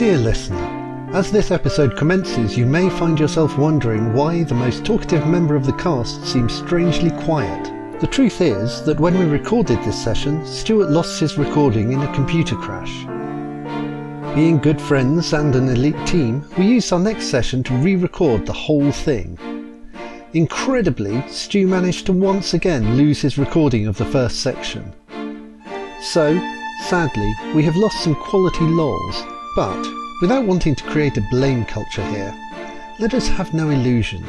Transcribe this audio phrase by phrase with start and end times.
[0.00, 5.26] Dear listener, as this episode commences, you may find yourself wondering why the most talkative
[5.26, 8.00] member of the cast seems strangely quiet.
[8.00, 12.14] The truth is that when we recorded this session, Stuart lost his recording in a
[12.14, 13.04] computer crash.
[14.34, 18.46] Being good friends and an elite team, we used our next session to re record
[18.46, 19.38] the whole thing.
[20.32, 24.94] Incredibly, Stu managed to once again lose his recording of the first section.
[26.00, 26.40] So,
[26.86, 29.26] sadly, we have lost some quality lols,
[29.56, 29.86] but
[30.20, 32.34] without wanting to create a blame culture here,
[33.00, 34.26] let us have no illusions.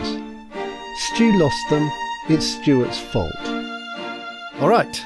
[1.14, 1.90] Stu lost them,
[2.30, 3.32] it's Stuart's fault.
[4.60, 5.06] All right.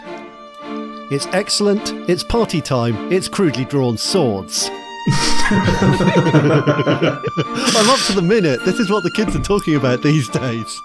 [1.11, 4.69] It's excellent, it's party time, it's crudely drawn swords.
[5.47, 5.53] I'm
[7.89, 8.63] up to the minute.
[8.65, 10.81] This is what the kids are talking about these days.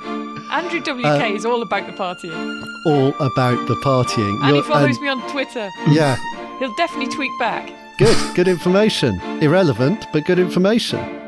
[0.53, 2.63] Andrew WK Uh, is all about the partying.
[2.87, 4.37] All about the partying.
[4.43, 5.71] And he You're- follows and- me on Twitter.
[5.89, 6.17] Yeah,
[6.59, 7.71] He'll definitely tweet back.
[8.01, 8.35] Good.
[8.35, 9.21] Good information.
[9.43, 11.20] Irrelevant, but good information.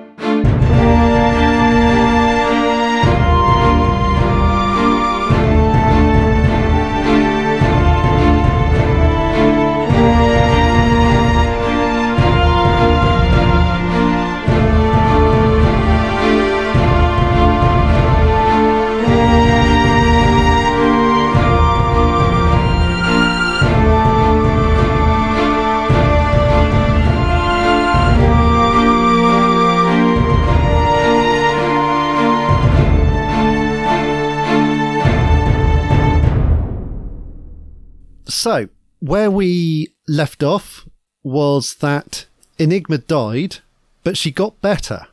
[38.42, 40.84] So, where we left off
[41.22, 42.26] was that
[42.58, 43.58] Enigma died,
[44.02, 45.06] but she got better.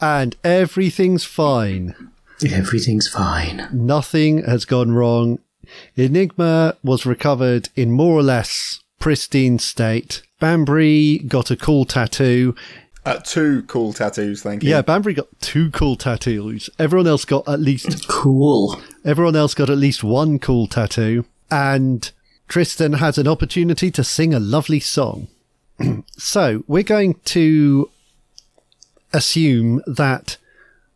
[0.00, 1.96] And everything's fine.
[2.48, 3.66] Everything's fine.
[3.72, 5.40] Nothing has gone wrong.
[5.96, 10.22] Enigma was recovered in more or less pristine state.
[10.38, 12.54] Banbury got a cool tattoo.
[13.04, 14.70] Uh, two cool tattoos, thank you.
[14.70, 16.70] Yeah, Banbury got two cool tattoos.
[16.78, 18.80] Everyone else got at least Cool.
[19.04, 21.24] everyone else got at least one cool tattoo.
[21.50, 22.10] And
[22.48, 25.28] Tristan has an opportunity to sing a lovely song.
[26.16, 27.90] so we're going to
[29.12, 30.36] assume that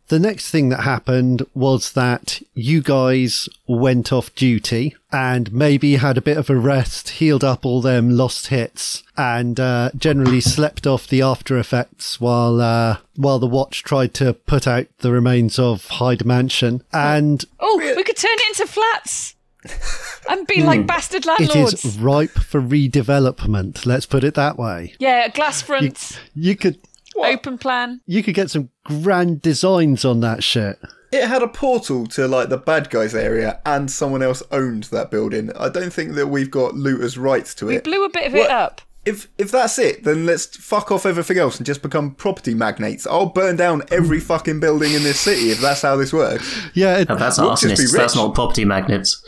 [0.09, 6.17] the next thing that happened was that you guys went off duty and maybe had
[6.17, 10.87] a bit of a rest, healed up all them lost hits, and uh, generally slept
[10.87, 15.59] off the after effects while uh, while the watch tried to put out the remains
[15.59, 16.83] of Hyde Mansion.
[16.91, 19.35] And Oh, we could turn it into flats
[20.29, 21.43] and be like bastard Hmm.
[21.43, 21.85] it landlords.
[21.85, 23.85] is ripe for redevelopment.
[23.85, 24.93] Let's put it that way.
[24.99, 26.77] Yeah, glass fronts, You could
[27.17, 28.01] open plan.
[28.05, 30.79] you could get some grand designs on that shit.
[31.11, 35.09] It had a portal to like the bad guys area, and someone else owned that
[35.09, 35.51] building.
[35.57, 37.69] I don't think that we've got looters' rights to it.
[37.69, 37.83] We it.
[37.83, 38.41] blew a bit of What?
[38.45, 38.81] it up.
[39.05, 43.07] If if that's it, then let's fuck off everything else and just become property magnates.
[43.07, 46.67] I'll burn down every fucking building in this city if that's how this works.
[46.73, 47.95] Yeah, it, Oh, that's We'll arsonists.
[47.95, 49.23] That's not property magnates.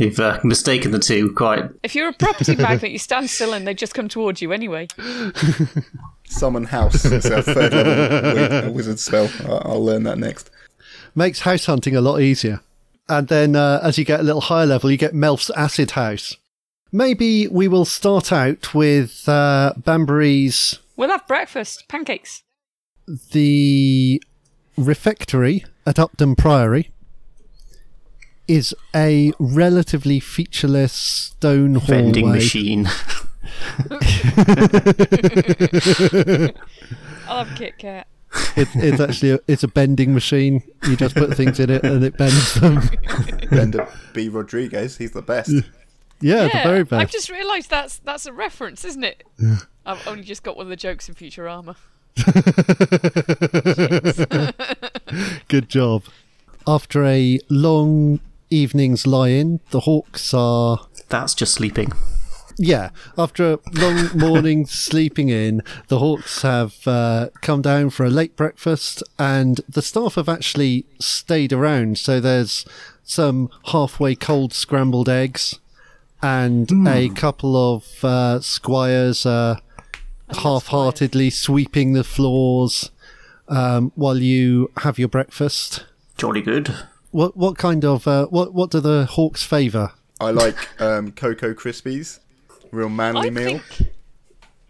[0.00, 1.64] You've uh, mistaken the two quite.
[1.82, 4.88] if you're a property magnate, you stand still and they just come towards you anyway.
[6.28, 7.04] Summon house.
[7.04, 9.30] It's a third level wizard spell.
[9.44, 10.50] I- I'll learn that next.
[11.14, 12.60] makes house hunting a lot easier.
[13.08, 16.36] And then uh, as you get a little higher level, you get Melf's acid house.
[16.92, 22.42] Maybe we will start out with uh, Banbury's We'll have breakfast, pancakes.
[23.32, 24.22] the
[24.78, 26.90] refectory at Upton Priory
[28.48, 32.86] is a relatively featureless stone Vending machine.
[37.28, 38.06] I'll have Kit Kat.
[38.56, 40.62] It, it's actually a, it's a bending machine.
[40.88, 42.80] You just put things in it and it bends them.
[43.50, 44.28] Bender B.
[44.28, 45.52] Rodriguez, he's the best.
[46.20, 47.00] Yeah, the very bad.
[47.00, 49.24] I've just realised that's that's a reference, isn't it?
[49.84, 51.76] I've only just got one of the jokes in Futurama.
[55.48, 56.04] Good job.
[56.66, 61.92] After a long evening's lie-in, the Hawks are That's just sleeping.
[62.58, 62.88] Yeah,
[63.18, 68.34] after a long morning sleeping in, the Hawks have uh, come down for a late
[68.34, 71.98] breakfast, and the staff have actually stayed around.
[71.98, 72.64] So there's
[73.04, 75.60] some halfway cold scrambled eggs,
[76.26, 79.56] and a couple of uh, squires uh,
[80.42, 82.90] half-heartedly sweeping the floors
[83.48, 85.84] um, while you have your breakfast.
[86.16, 86.74] Jolly good.
[87.12, 89.92] What what kind of uh, what what do the Hawks favour?
[90.20, 92.18] I like um, Cocoa Krispies.
[92.72, 93.58] Real manly I meal.
[93.60, 93.92] think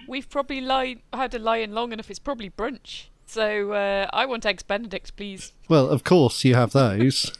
[0.06, 2.10] we've probably lied, had a lie in long enough.
[2.10, 3.06] It's probably brunch.
[3.26, 5.52] So uh, I want eggs Benedict, please.
[5.68, 7.32] Well, of course you have those.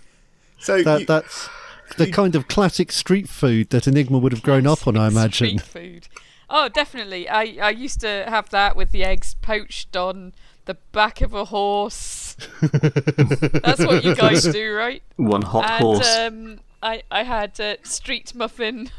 [0.59, 1.49] So that you- that's
[1.97, 5.59] the kind of classic street food that Enigma would have grown up on, I imagine.
[5.59, 6.09] Street food.
[6.49, 7.29] Oh, definitely.
[7.29, 10.33] I, I used to have that with the eggs poached on
[10.67, 12.37] the back of a horse.
[12.61, 15.03] That's what you guys do, right?
[15.17, 16.17] One hot and horse.
[16.17, 18.91] um, I I had uh, street muffin.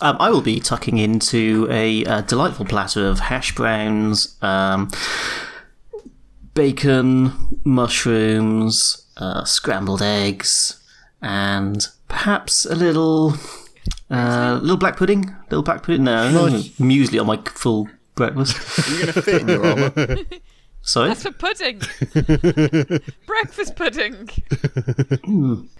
[0.00, 4.90] Um, I will be tucking into a, uh delightful platter of hash browns, um,
[6.54, 10.82] bacon, mushrooms, uh, scrambled eggs,
[11.20, 13.34] and perhaps a little,
[14.10, 15.34] uh, little black pudding.
[15.50, 16.04] Little black pudding.
[16.04, 16.12] No,
[16.78, 18.56] muesli on my full breakfast.
[18.78, 19.92] Are you going to fit in your armour?
[20.82, 21.08] Sorry.
[21.08, 21.78] That's for pudding.
[23.26, 24.30] Breakfast pudding.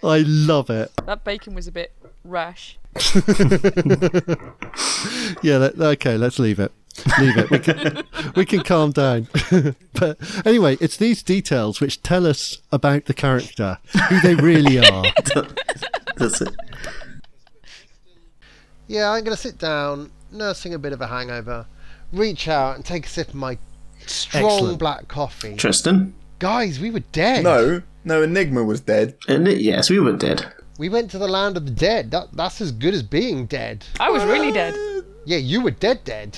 [0.03, 0.91] I love it.
[1.05, 1.93] That bacon was a bit
[2.23, 2.77] rash.
[5.41, 6.71] Yeah, that, okay, let's leave it.
[7.19, 7.49] Leave it.
[7.49, 8.03] We can,
[8.35, 9.27] we can calm down.
[9.93, 13.79] but anyway, it's these details which tell us about the character,
[14.09, 15.03] who they really are.
[16.21, 16.55] That's it.
[18.87, 21.65] Yeah, I'm going to sit down, nursing a bit of a hangover,
[22.11, 23.57] reach out and take a sip of my
[24.05, 24.79] strong Excellent.
[24.79, 25.55] black coffee.
[25.55, 26.13] Tristan.
[26.39, 27.43] Guys, we were dead.
[27.43, 29.15] No, no, Enigma was dead.
[29.27, 30.51] And it- yes, we were dead.
[30.77, 32.11] We went to the land of the dead.
[32.11, 33.85] That, that's as good as being dead.
[33.99, 35.05] I was really uh, dead.
[35.25, 36.37] Yeah, you were dead dead.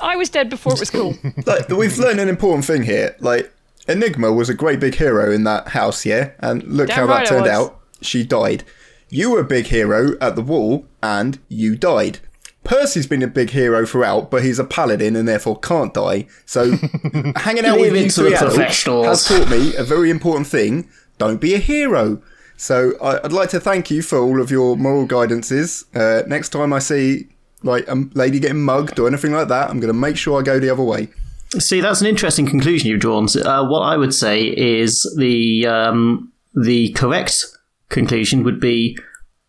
[0.00, 1.14] I was dead before it was cool.
[1.46, 3.14] Like, we've learned an important thing here.
[3.20, 3.52] Like,
[3.86, 6.30] Enigma was a great big hero in that house, yeah?
[6.38, 7.80] And look Damn how right that turned out.
[8.00, 8.64] She died.
[9.12, 12.20] You were a big hero at the wall, and you died.
[12.64, 16.26] Percy's been a big hero throughout, but he's a paladin and therefore can't die.
[16.46, 16.70] So,
[17.36, 19.06] hanging out with you three adults professionals.
[19.06, 20.88] has taught me a very important thing:
[21.18, 22.22] don't be a hero.
[22.56, 25.84] So, I, I'd like to thank you for all of your moral guidances.
[25.94, 27.26] Uh, next time I see
[27.62, 30.42] like a lady getting mugged or anything like that, I'm going to make sure I
[30.42, 31.10] go the other way.
[31.58, 33.26] See, that's an interesting conclusion you've drawn.
[33.26, 37.44] Uh, what I would say is the um, the correct
[37.92, 38.98] conclusion would be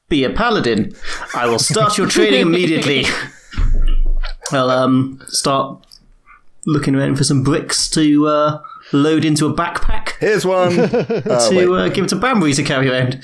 [0.10, 0.94] be a paladin.
[1.34, 3.06] I will start your training immediately.
[4.52, 5.88] I'll um, start
[6.68, 8.62] looking around for some bricks to uh,
[8.92, 10.80] load into a backpack Here's one.
[10.80, 10.88] Oh,
[11.50, 13.24] to uh, give to Banbury to carry around.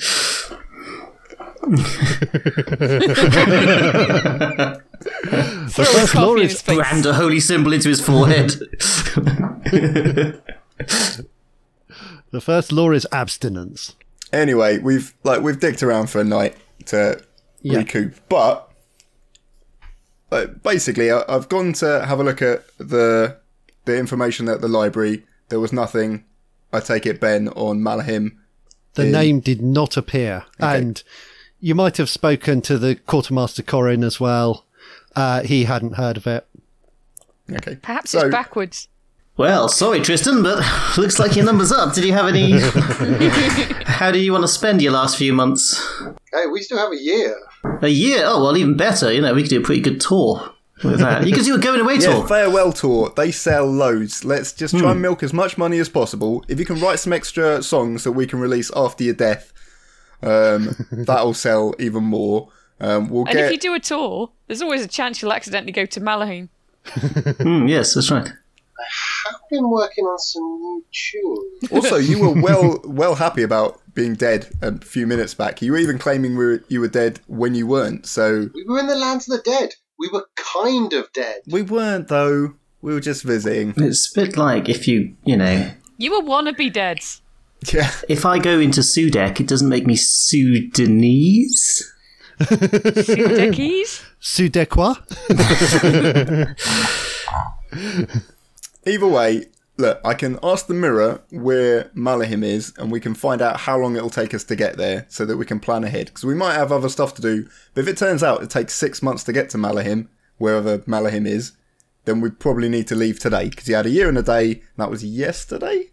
[5.70, 6.62] Throw a first law is.
[6.62, 8.54] Brand a holy symbol into his forehead.
[12.32, 13.96] The first law is abstinence.
[14.32, 16.56] Anyway, we've like we've dicked around for a night
[16.86, 17.22] to
[17.62, 17.78] Yeah.
[17.78, 18.70] recoup, but
[20.30, 23.36] like, basically, I, I've gone to have a look at the
[23.86, 25.24] the information at the library.
[25.48, 26.24] There was nothing.
[26.72, 28.36] I take it, Ben, on Malahim.
[28.94, 30.44] The In- name did not appear.
[30.60, 31.02] And
[31.58, 34.66] you might have spoken to the quartermaster Corin as well.
[35.16, 36.46] Uh, he hadn't heard of it.
[37.50, 38.86] Okay, Perhaps So- it's backwards.
[39.40, 40.62] Well, sorry, Tristan, but
[40.98, 41.94] looks like your number's up.
[41.94, 42.60] Did you have any?
[43.86, 45.80] How do you want to spend your last few months?
[46.30, 47.34] Hey, we still have a year.
[47.80, 48.24] A year?
[48.26, 49.10] Oh, well, even better.
[49.10, 50.52] You know, we could do a pretty good tour
[50.84, 51.26] with that.
[51.26, 52.28] You could do a going away Yeah, tour.
[52.28, 53.14] farewell tour.
[53.16, 54.26] They sell loads.
[54.26, 56.44] Let's just try and milk as much money as possible.
[56.46, 59.54] If you can write some extra songs that we can release after your death,
[60.22, 62.50] um, that'll sell even more.
[62.78, 63.46] Um, we'll And get.
[63.46, 66.50] if you do a tour, there's always a chance you'll accidentally go to Malahim.
[67.40, 68.30] Hmm, yes, that's right.
[69.28, 71.72] I've been working on some new tunes.
[71.72, 75.60] also, you were well well happy about being dead a few minutes back.
[75.62, 78.06] You were even claiming we were, you were dead when you weren't.
[78.06, 79.74] So We were in the lands of the dead.
[79.98, 81.40] We were kind of dead.
[81.50, 82.54] we weren't though.
[82.82, 83.74] We were just visiting.
[83.76, 87.20] It's a bit like if you, you know, You were wannabe deads.
[87.70, 87.90] Yeah.
[88.08, 91.92] if I go into Sudek, it doesn't make me Sudanese.
[92.48, 94.02] Dickies.
[94.22, 94.96] Sudequa?
[98.86, 99.46] Either way,
[99.76, 103.78] look, I can ask the mirror where Malahim is, and we can find out how
[103.78, 106.06] long it'll take us to get there, so that we can plan ahead.
[106.06, 107.48] Because we might have other stuff to do.
[107.74, 110.08] But if it turns out it takes six months to get to Malahim,
[110.38, 111.52] wherever Malahim is,
[112.06, 113.48] then we probably need to leave today.
[113.50, 115.90] Because he had a year and a day, and that was yesterday.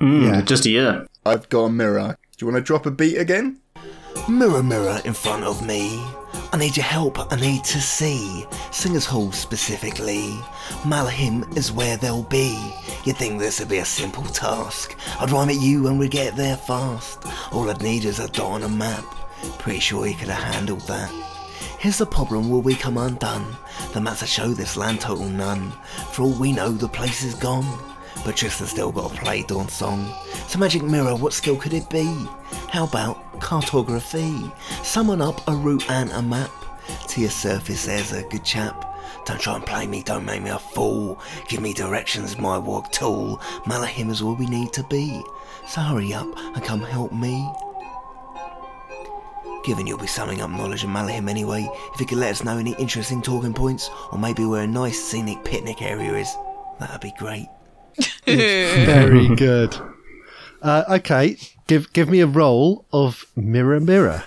[0.00, 0.40] Mm, Yeah.
[0.42, 1.06] Just a year.
[1.24, 2.16] I've got a mirror.
[2.36, 3.60] Do you want to drop a beat again?
[4.28, 6.02] Mirror, mirror in front of me.
[6.52, 8.44] I need your help, I need to see.
[8.72, 10.32] Singers Hall specifically.
[10.82, 12.74] Malahim is where they'll be.
[13.04, 14.96] You'd think this would be a simple task.
[15.20, 17.24] I'd rhyme at you and we'd get there fast.
[17.52, 19.04] All I'd need is a dot on a map.
[19.60, 21.10] Pretty sure you could have handled that.
[21.78, 23.56] Here's the problem, will we come undone?
[23.92, 25.70] The maps that show this land total none.
[26.12, 27.89] For all we know, the place is gone.
[28.24, 30.12] But Tristan's still got to play Dawn's song.
[30.46, 32.04] So Magic Mirror, what skill could it be?
[32.68, 34.50] How about cartography?
[34.82, 36.50] Summon up a route and a map.
[37.08, 38.86] To your surface, there's a good chap.
[39.24, 41.20] Don't try and play me, don't make me a fool.
[41.48, 43.38] Give me directions, my walk tool.
[43.64, 45.22] Malahim is where we need to be.
[45.66, 47.48] So hurry up and come help me.
[49.64, 52.56] Given you'll be summing up knowledge of Malahim anyway, if you could let us know
[52.56, 56.34] any interesting talking points, or maybe where a nice scenic picnic area is,
[56.78, 57.48] that'd be great.
[58.26, 59.76] Very good.
[60.62, 64.22] Uh, okay, give give me a roll of mirror mirror.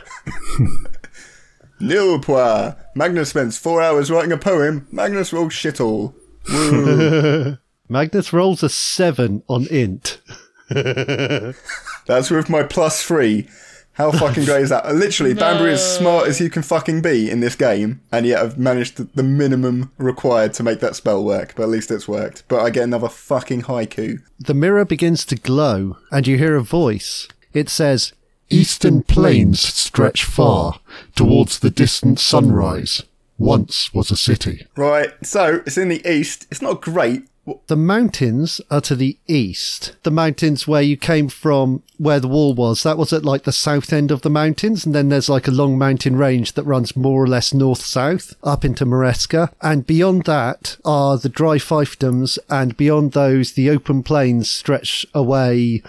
[1.80, 2.76] Nil poir.
[2.96, 4.88] Magnus spends four hours writing a poem.
[4.92, 6.16] Magnus rolls shit all.
[7.90, 10.22] Magnus rolls a seven on int.
[10.70, 13.48] That's with my plus three.
[13.94, 14.94] How fucking great is that?
[14.94, 18.58] Literally, Banbury is smart as you can fucking be in this game, and yet I've
[18.58, 21.54] managed the, the minimum required to make that spell work.
[21.56, 22.44] But at least it's worked.
[22.48, 24.20] But I get another fucking haiku.
[24.40, 27.28] The mirror begins to glow, and you hear a voice.
[27.54, 28.14] It says,
[28.50, 30.80] Eastern plains stretch far
[31.16, 33.04] towards the distant sunrise.
[33.38, 34.66] Once was a city.
[34.76, 36.48] Right, so it's in the east.
[36.52, 37.28] It's not great.
[37.68, 39.98] The mountains are to the east.
[40.04, 43.52] The mountains where you came from, where the wall was, that was at like the
[43.52, 44.86] south end of the mountains.
[44.86, 48.34] And then there's like a long mountain range that runs more or less north south
[48.44, 49.52] up into Maresca.
[49.62, 52.40] And beyond that are the dry fiefdoms.
[52.50, 55.84] And beyond those, the open plains stretch away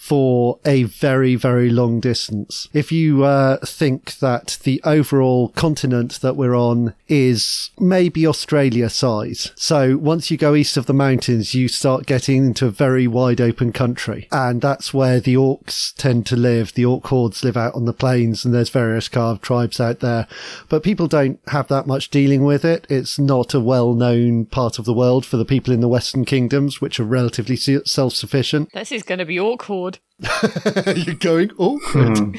[0.00, 2.68] for a very, very long distance.
[2.72, 9.52] If you uh, think that the overall continent that we're on is maybe Australia size,
[9.56, 13.42] so once you go east of the mountains, you start getting into a very wide
[13.42, 16.72] open country, and that's where the orcs tend to live.
[16.72, 20.26] The orc hordes live out on the plains, and there's various carved tribes out there,
[20.70, 22.86] but people don't have that much dealing with it.
[22.88, 26.80] It's not a well-known part of the world for the people in the Western kingdoms,
[26.80, 28.72] which are relatively self-sufficient.
[28.72, 29.89] This is going to be awkward.
[30.96, 32.38] You're going awkward.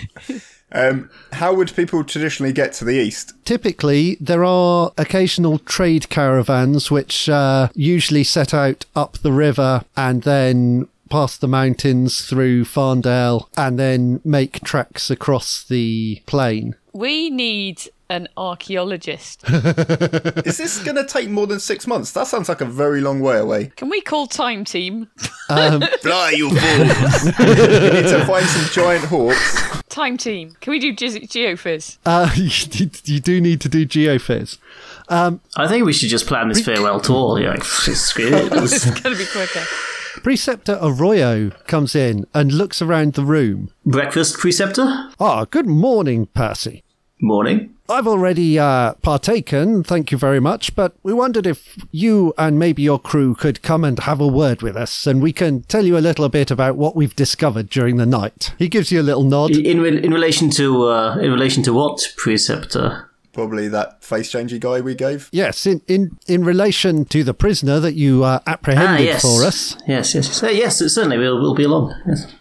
[0.73, 3.33] Um, how would people traditionally get to the east?
[3.43, 10.23] Typically, there are occasional trade caravans which uh, usually set out up the river and
[10.23, 16.75] then past the mountains through Farndale and then make tracks across the plain.
[16.93, 19.43] We need an archaeologist.
[19.47, 22.11] Is this going to take more than six months?
[22.11, 23.71] That sounds like a very long way away.
[23.77, 25.07] Can we call Time Team?
[25.47, 26.59] Fly, you fools!
[27.39, 29.81] we need to find some giant hawks.
[29.87, 30.51] Time Team.
[30.59, 31.97] Can we do Ge- Geophys?
[32.05, 34.57] Uh, you, you do need to do geophys.
[35.09, 37.39] I think we should just plan this farewell tour.
[37.39, 38.51] You're like, screw it.
[38.53, 39.63] It's going to be quicker.
[40.23, 43.71] Preceptor Arroyo comes in and looks around the room.
[43.85, 45.09] Breakfast preceptor?
[45.19, 46.83] Ah, good morning, Percy.
[47.23, 47.75] Morning.
[47.87, 52.81] I've already uh, partaken, thank you very much, but we wondered if you and maybe
[52.81, 55.97] your crew could come and have a word with us, and we can tell you
[55.97, 58.53] a little bit about what we've discovered during the night.
[58.57, 59.51] He gives you a little nod.
[59.51, 63.09] In, re- in relation to uh, in relation to what preceptor?
[63.33, 65.29] Probably that face changey guy we gave.
[65.31, 69.21] Yes, in, in, in relation to the prisoner that you uh, Ah, apprehended yes.
[69.21, 69.77] for us.
[69.87, 70.43] Yes, yes, yes.
[70.43, 71.17] Uh, yes, certainly.
[71.17, 71.93] We'll, we'll be along.
[72.07, 72.33] Yes.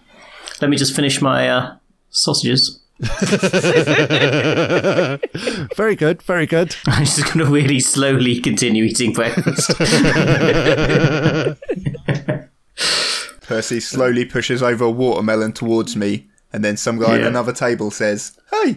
[0.61, 1.77] Let me just finish my uh,
[2.11, 2.81] sausages.
[5.75, 6.76] Very good, very good.
[6.87, 9.71] I'm just going to really slowly continue eating breakfast.
[13.40, 17.90] Percy slowly pushes over a watermelon towards me, and then some guy at another table
[17.90, 18.75] says, Hey!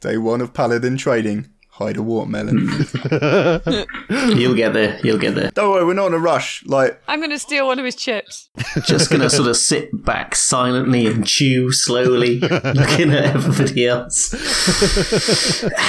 [0.00, 1.48] Day one of Paladin trading.
[1.72, 2.68] Hide a watermelon.
[2.68, 3.72] Hmm.
[4.38, 5.00] you'll get there.
[5.02, 5.50] You'll get there.
[5.52, 6.64] Don't worry, we're not in a rush.
[6.66, 8.50] Like, I'm going to steal one of his chips.
[8.84, 14.34] Just going to sort of sit back silently and chew slowly, looking at everybody else.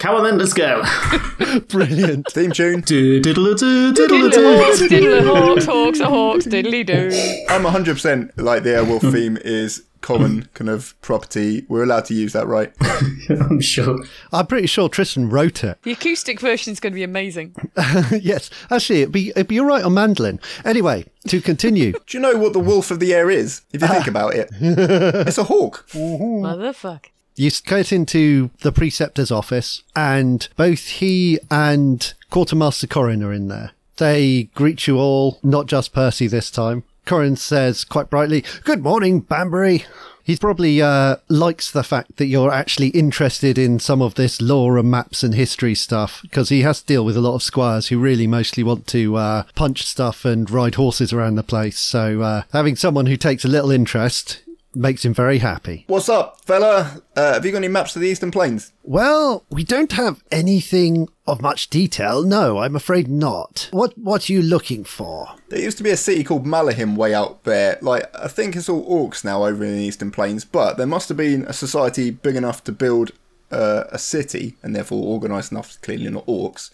[0.00, 0.82] Come on then, let's go.
[1.68, 2.26] Brilliant.
[2.30, 2.80] theme tune.
[2.80, 4.62] Do-diddle-do, Diddle diddle-do.
[4.62, 7.10] hawks, diddle hawks, hawks are hawks, diddly do.
[7.50, 9.10] I'm 100% like the Airwolf hmm.
[9.10, 11.64] theme is common kind of property.
[11.68, 12.72] We're allowed to use that, right?
[13.30, 14.04] I'm sure.
[14.32, 15.82] I'm pretty sure Tristan wrote it.
[15.82, 17.54] The acoustic version is going to be amazing.
[18.20, 20.40] yes, actually, it'd be, it'd be all right on mandolin.
[20.64, 21.92] Anyway, to continue.
[21.92, 23.62] Do you know what the wolf of the air is?
[23.72, 25.86] If you think about it, it's a hawk.
[25.92, 27.06] Motherfuck.
[27.36, 33.72] You get into the preceptor's office, and both he and Quartermaster Corin are in there.
[33.96, 36.84] They greet you all, not just Percy this time.
[37.10, 39.84] Corin says quite brightly, Good morning, Banbury.
[40.22, 44.78] He probably uh, likes the fact that you're actually interested in some of this lore
[44.78, 47.88] and maps and history stuff, because he has to deal with a lot of squires
[47.88, 51.80] who really mostly want to uh, punch stuff and ride horses around the place.
[51.80, 55.84] So uh, having someone who takes a little interest makes him very happy.
[55.88, 57.02] What's up, fella?
[57.16, 58.72] Uh, have you got any maps of the Eastern Plains?
[58.82, 62.22] Well, we don't have anything of much detail.
[62.22, 63.68] No, I'm afraid not.
[63.72, 65.28] What what are you looking for?
[65.48, 67.78] There used to be a city called Malahim way out there.
[67.82, 71.08] Like, I think it's all orcs now over in the Eastern Plains, but there must
[71.08, 73.12] have been a society big enough to build
[73.50, 76.70] uh, a city, and therefore organised enough, to clearly not orcs,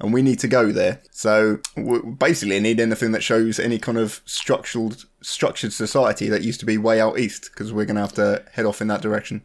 [0.00, 1.00] and we need to go there.
[1.10, 6.60] So we basically need anything that shows any kind of structural structured society that used
[6.60, 9.02] to be way out east, because we're going to have to head off in that
[9.02, 9.42] direction.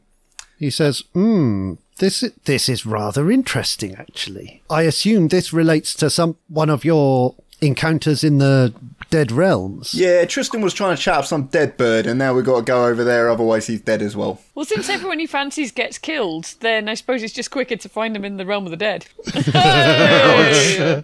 [0.57, 4.61] He says, "Hmm, this this is rather interesting, actually.
[4.69, 8.73] I assume this relates to some one of your encounters in the
[9.11, 12.43] Dead Realms." Yeah, Tristan was trying to chat up some dead bird, and now we've
[12.43, 14.41] got to go over there, otherwise he's dead as well.
[14.55, 18.15] Well, since everyone he fancies gets killed, then I suppose it's just quicker to find
[18.15, 19.05] him in the realm of the dead.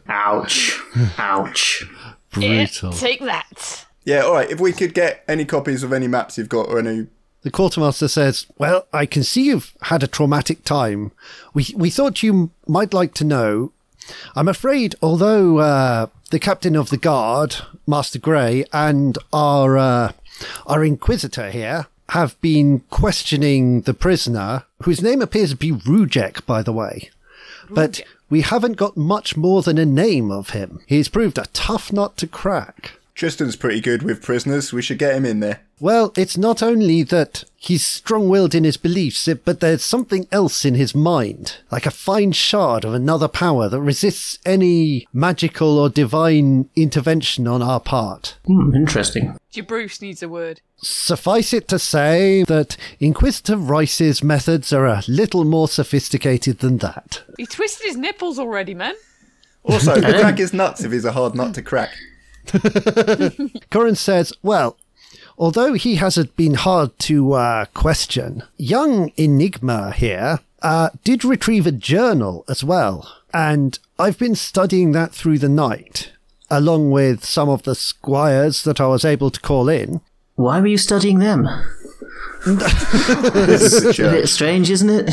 [0.09, 0.79] Ouch.
[1.19, 1.85] Ouch.
[2.31, 2.93] Brutal.
[2.93, 3.85] Take that.
[4.05, 4.49] Yeah, all right.
[4.49, 7.07] If we could get any copies of any maps you've got or any
[7.41, 11.11] The quartermaster says, "Well, I can see you've had a traumatic time.
[11.53, 13.71] We we thought you might like to know.
[14.35, 17.57] I'm afraid, although uh, the captain of the guard,
[17.87, 20.11] Master Grey, and our uh,
[20.65, 26.61] our inquisitor here have been questioning the prisoner, whose name appears to be Rujek, by
[26.61, 27.09] the way,
[27.69, 30.81] but." We haven't got much more than a name of him.
[30.85, 32.96] He's proved a tough nut to crack.
[33.17, 34.71] Tristan's pretty good with prisoners.
[34.71, 35.61] We should get him in there.
[35.79, 40.63] Well, it's not only that he's strong willed in his beliefs, but there's something else
[40.63, 45.89] in his mind, like a fine shard of another power that resists any magical or
[45.89, 48.37] divine intervention on our part.
[48.45, 49.35] Hmm, interesting.
[49.51, 50.61] Your Bruce needs a word.
[50.83, 57.23] Suffice it to say that Inquisitor Rice's methods are a little more sophisticated than that.
[57.39, 58.93] He twisted his nipples already, man.
[59.63, 61.89] Also, the crack is nuts if he's a hard nut to crack.
[63.71, 64.77] Corin says, well,
[65.37, 71.71] although he hasn't been hard to uh, question, young Enigma here uh, did retrieve a
[71.71, 73.11] journal as well.
[73.33, 76.11] And I've been studying that through the night,
[76.49, 80.01] along with some of the squires that I was able to call in.
[80.35, 81.47] Why were you studying them?
[82.45, 85.09] This is a A bit strange, isn't it?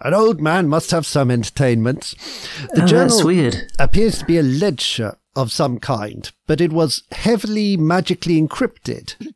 [0.00, 2.14] An old man must have some entertainment.
[2.74, 3.72] The Oh, journal that's weird.
[3.78, 9.32] appears to be a ledger of some kind, but it was heavily magically encrypted.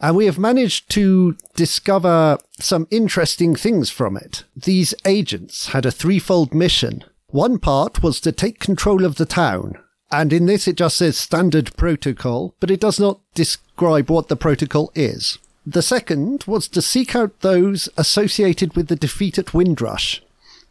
[0.00, 4.44] And we have managed to discover some interesting things from it.
[4.54, 7.04] These agents had a threefold mission.
[7.28, 9.78] One part was to take control of the town.
[10.10, 14.36] And in this, it just says standard protocol, but it does not describe what the
[14.36, 15.38] protocol is.
[15.66, 20.22] The second was to seek out those associated with the defeat at Windrush.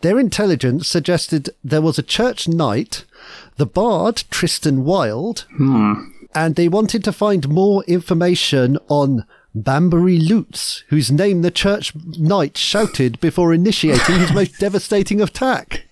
[0.01, 3.05] Their intelligence suggested there was a church knight,
[3.57, 5.93] the bard Tristan Wilde, hmm.
[6.33, 12.57] and they wanted to find more information on Banbury Lutz, whose name the church knight
[12.57, 15.85] shouted before initiating his most devastating attack.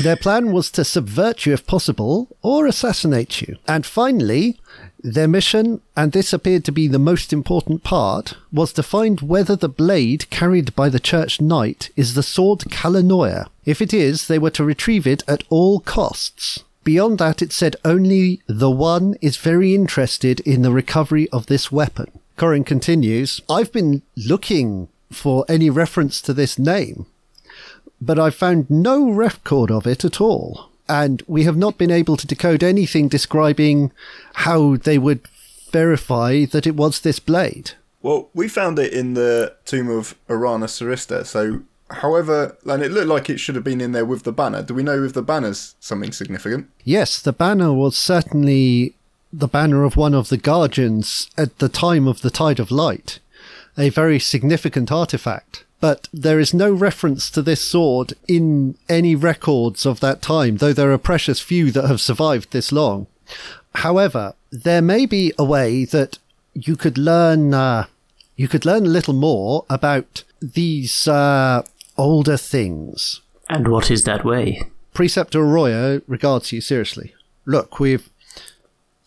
[0.00, 3.58] Their plan was to subvert you if possible, or assassinate you.
[3.68, 4.58] And finally,
[5.02, 9.56] their mission, and this appeared to be the most important part, was to find whether
[9.56, 13.48] the blade carried by the church knight is the sword Kalanoia.
[13.64, 16.64] If it is, they were to retrieve it at all costs.
[16.84, 21.70] Beyond that, it said only the one is very interested in the recovery of this
[21.70, 22.10] weapon.
[22.36, 27.06] Corin continues, I've been looking for any reference to this name,
[28.00, 30.71] but I've found no record of it at all.
[30.88, 33.92] And we have not been able to decode anything describing
[34.34, 35.20] how they would
[35.70, 37.72] verify that it was this blade.
[38.02, 41.24] Well, we found it in the tomb of Arana Sarista.
[41.24, 44.62] So, however, and it looked like it should have been in there with the banner.
[44.62, 46.68] Do we know if the banner's something significant?
[46.84, 48.94] Yes, the banner was certainly
[49.32, 53.18] the banner of one of the guardians at the time of the Tide of Light,
[53.78, 55.64] a very significant artifact.
[55.82, 60.72] But there is no reference to this sword in any records of that time, though
[60.72, 63.08] there are precious few that have survived this long.
[63.74, 66.20] However, there may be a way that
[66.54, 67.86] you could learn uh,
[68.36, 71.64] you could learn a little more about these uh,
[71.98, 73.20] older things.
[73.48, 74.62] And what is that way?
[74.94, 77.12] Preceptor Arroyo regards you seriously.
[77.44, 78.08] Look, we've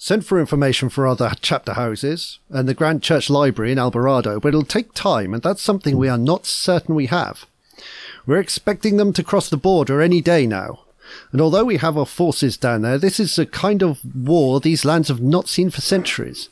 [0.05, 4.49] sent for information for other chapter houses and the Grand Church Library in Alvarado, but
[4.49, 7.47] it'll take time, and that's something we are not certain we have.
[8.27, 10.81] We're expecting them to cross the border any day now.
[11.31, 14.85] And although we have our forces down there, this is a kind of war these
[14.85, 16.49] lands have not seen for centuries.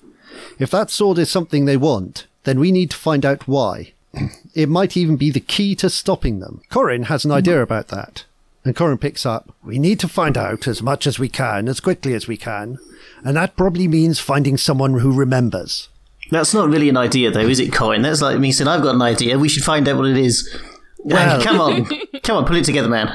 [0.57, 3.93] If that sword is something they want, then we need to find out why.
[4.55, 6.61] It might even be the key to stopping them.
[6.69, 8.25] Corin has an idea about that.
[8.65, 11.79] And Corin picks up, We need to find out as much as we can, as
[11.79, 12.79] quickly as we can.
[13.25, 15.89] And that probably means finding someone who remembers.
[16.31, 18.01] That's not really an idea, though, is it, Corin?
[18.01, 19.37] That's like me saying, I've got an idea.
[19.37, 20.53] We should find out what it is.
[20.99, 21.85] Well- come on.
[22.23, 23.11] Come on, put it together, man.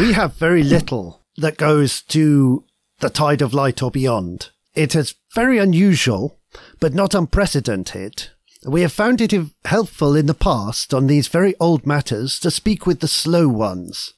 [0.00, 2.64] We have very little that goes to
[2.98, 4.50] the tide of light or beyond.
[4.74, 6.40] It is very unusual,
[6.80, 8.28] but not unprecedented.
[8.66, 9.32] We have found it
[9.64, 14.14] helpful in the past on these very old matters to speak with the slow ones.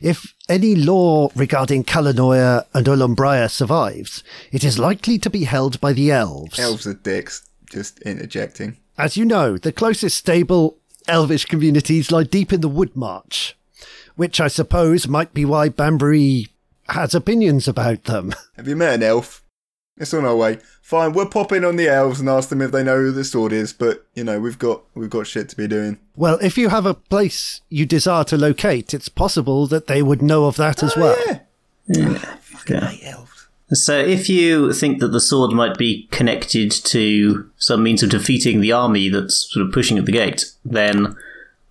[0.00, 5.92] If any law regarding Kalanoia and Ulumbria survives, it is likely to be held by
[5.92, 6.58] the elves.
[6.58, 7.46] Elves are dicks.
[7.70, 8.78] Just interjecting.
[8.96, 13.56] As you know, the closest stable elvish communities lie deep in the Wood March,
[14.16, 16.48] which I suppose might be why Banbury
[16.88, 18.34] has opinions about them.
[18.56, 19.44] Have you met an elf?
[20.00, 20.58] It's on our way.
[20.80, 23.22] Fine, we'll pop in on the elves and ask them if they know who the
[23.22, 23.74] sword is.
[23.74, 25.98] But you know, we've got we've got shit to be doing.
[26.16, 30.22] Well, if you have a place you desire to locate, it's possible that they would
[30.22, 31.40] know of that as oh, well.
[31.86, 32.36] Yeah.
[32.62, 33.14] Okay.
[33.72, 38.60] So, if you think that the sword might be connected to some means of defeating
[38.60, 41.14] the army that's sort of pushing at the gate, then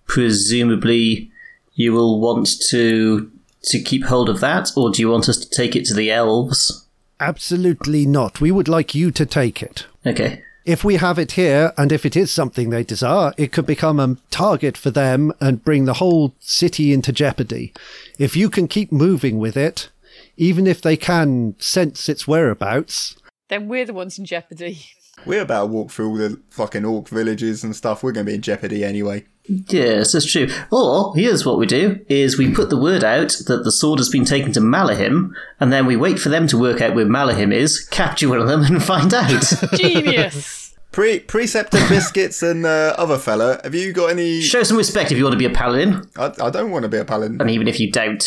[0.06, 1.30] presumably
[1.74, 3.30] you will want to
[3.62, 6.10] to keep hold of that, or do you want us to take it to the
[6.10, 6.86] elves?
[7.20, 8.40] Absolutely not.
[8.40, 9.86] We would like you to take it.
[10.06, 10.42] Okay.
[10.64, 14.00] If we have it here, and if it is something they desire, it could become
[14.00, 17.72] a target for them and bring the whole city into jeopardy.
[18.18, 19.88] If you can keep moving with it,
[20.36, 23.16] even if they can sense its whereabouts,
[23.48, 24.80] Then we're the ones in jeopardy.
[25.26, 28.02] We're about to walk through all the fucking orc villages and stuff.
[28.02, 29.26] We're going to be in jeopardy anyway.
[29.44, 30.48] Yes, that's true.
[30.70, 34.08] Or here's what we do: is we put the word out that the sword has
[34.08, 37.52] been taken to Malahim, and then we wait for them to work out where Malahim
[37.52, 39.42] is, capture one of them, and find out.
[39.74, 40.74] Genius.
[40.92, 43.60] Pre preceptor biscuits and uh, other fella.
[43.62, 44.40] Have you got any?
[44.40, 46.88] Show some respect if you want to be a paladin, I, I don't want to
[46.88, 47.40] be a paladin.
[47.40, 48.22] and even if you don't.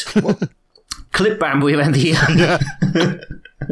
[1.11, 3.19] Clip bamboo around the ear.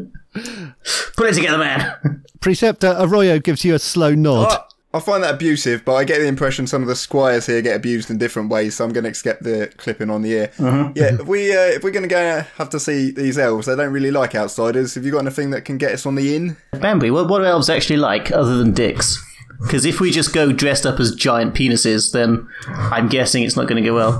[0.33, 2.23] Put it together, man.
[2.39, 4.51] Preceptor Arroyo gives you a slow nod.
[4.93, 7.61] I, I find that abusive, but I get the impression some of the squires here
[7.61, 10.51] get abused in different ways, so I'm going to accept the clipping on the ear.
[10.59, 13.75] Yeah, if we uh, if we're going to go have to see these elves, they
[13.75, 14.95] don't really like outsiders.
[14.95, 16.57] Have you got anything that can get us on the in?
[16.73, 19.17] Bambi, what, what do elves actually like other than dicks?
[19.61, 23.67] Because if we just go dressed up as giant penises, then I'm guessing it's not
[23.67, 24.19] going to go well.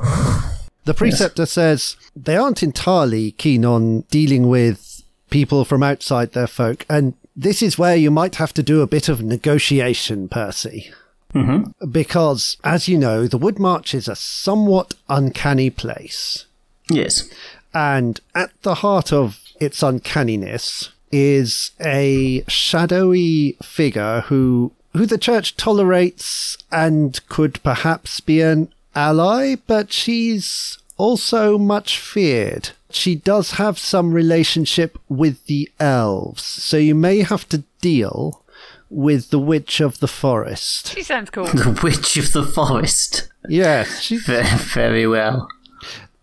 [0.85, 4.90] The preceptor says they aren't entirely keen on dealing with
[5.31, 8.87] people from outside their folk, and this is where you might have to do a
[8.87, 10.91] bit of negotiation, Percy.
[11.33, 11.89] Mm-hmm.
[11.89, 16.45] Because, as you know, the Wood March is a somewhat uncanny place.
[16.89, 17.29] Yes.
[17.73, 25.55] And at the heart of its uncanniness is a shadowy figure who who the church
[25.55, 32.71] tolerates and could perhaps be an ally, but she's also much feared.
[32.95, 38.43] She does have some relationship with the elves, so you may have to deal
[38.89, 40.93] with the Witch of the Forest.
[40.93, 41.45] She sounds cool.
[41.53, 43.29] The Witch of the Forest.
[43.47, 45.47] Yes, she's Very, very well.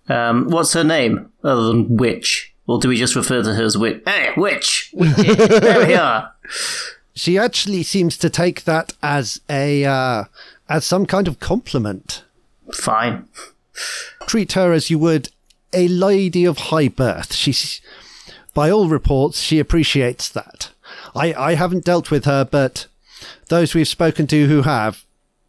[0.08, 2.54] Um, what's her name other than Witch?
[2.66, 4.02] Or do we just refer to her as Witch?
[4.06, 4.92] Hey, Witch!
[4.92, 6.34] there we are.
[7.14, 10.24] she actually seems to take that as a uh,
[10.68, 12.24] as some kind of compliment.
[12.74, 13.26] Fine.
[14.26, 15.30] Treat her as you would
[15.72, 17.34] a lady of high birth.
[17.34, 17.80] She's,
[18.54, 20.70] by all reports, she appreciates that.
[21.14, 22.86] I I haven't dealt with her, but
[23.48, 25.04] those we've spoken to who have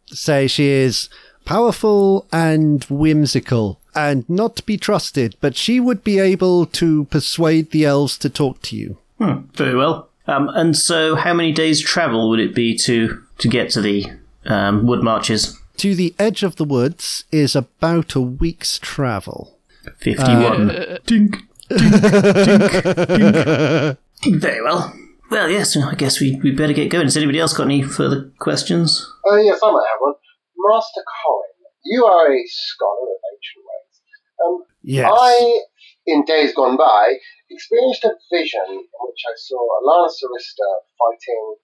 [0.06, 1.08] say she is
[1.44, 5.36] powerful and whimsical and not to be trusted.
[5.40, 8.98] But she would be able to persuade the elves to talk to you.
[9.18, 10.08] Hmm, very well.
[10.26, 14.06] Um, and so, how many days' travel would it be to to get to the
[14.46, 15.58] um, wood marches?
[15.78, 19.58] To the edge of the woods is about a week's travel.
[19.98, 20.68] Fifty-one.
[21.06, 21.36] dink,
[21.68, 21.92] dink,
[22.38, 22.74] dink,
[23.08, 23.98] dink.
[24.40, 24.92] Very well.
[25.30, 25.76] Well, yes.
[25.76, 27.06] I guess we we better get going.
[27.06, 29.06] Has anybody else got any further questions?
[29.26, 30.14] Oh, yes, I might have one.
[30.58, 31.50] Master Corin,
[31.84, 34.00] you are a scholar of ancient ways.
[34.44, 35.10] Um, Yes.
[35.12, 35.60] I,
[36.06, 37.14] in days gone by,
[37.50, 41.54] experienced a vision in which I saw a Sarista fighting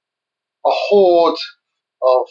[0.67, 1.39] a horde
[2.03, 2.27] of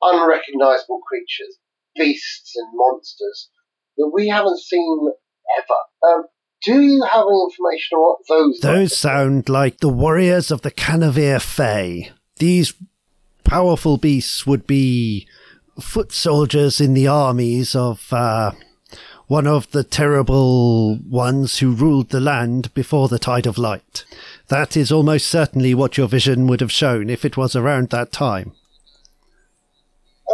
[0.00, 1.58] unrecognizable creatures,
[1.96, 3.50] beasts and monsters
[3.98, 5.10] that we haven't seen
[5.58, 6.12] ever.
[6.14, 6.24] Um,
[6.64, 10.70] do you have any information on what those Those sound like the warriors of the
[10.70, 12.10] Canavir Fae.
[12.38, 12.74] These
[13.44, 15.26] powerful beasts would be
[15.80, 18.52] foot soldiers in the armies of uh,
[19.28, 24.04] one of the terrible ones who ruled the land before the Tide of Light.
[24.48, 28.10] That is almost certainly what your vision would have shown if it was around that
[28.10, 28.52] time.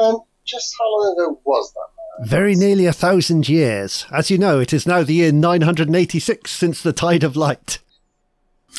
[0.01, 1.94] Um, just how long ago was that?
[2.21, 4.07] Very nearly a thousand years.
[4.13, 7.79] As you know, it is now the year 986 since the Tide of Light.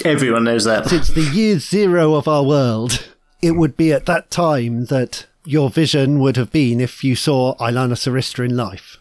[0.03, 0.87] Everyone knows that.
[0.87, 3.07] since the year zero of our world,
[3.41, 7.55] it would be at that time that your vision would have been if you saw
[7.57, 8.97] Ilana Sarista in life.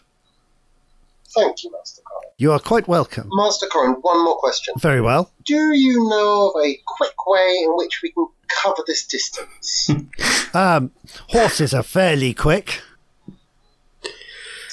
[1.33, 2.29] Thank you, Master Corin.
[2.37, 3.27] You are quite welcome.
[3.31, 4.73] Master Corin, one more question.
[4.77, 5.31] Very well.
[5.45, 9.89] Do you know of a quick way in which we can cover this distance?
[10.53, 10.91] Um,
[11.31, 12.81] horses are fairly quick.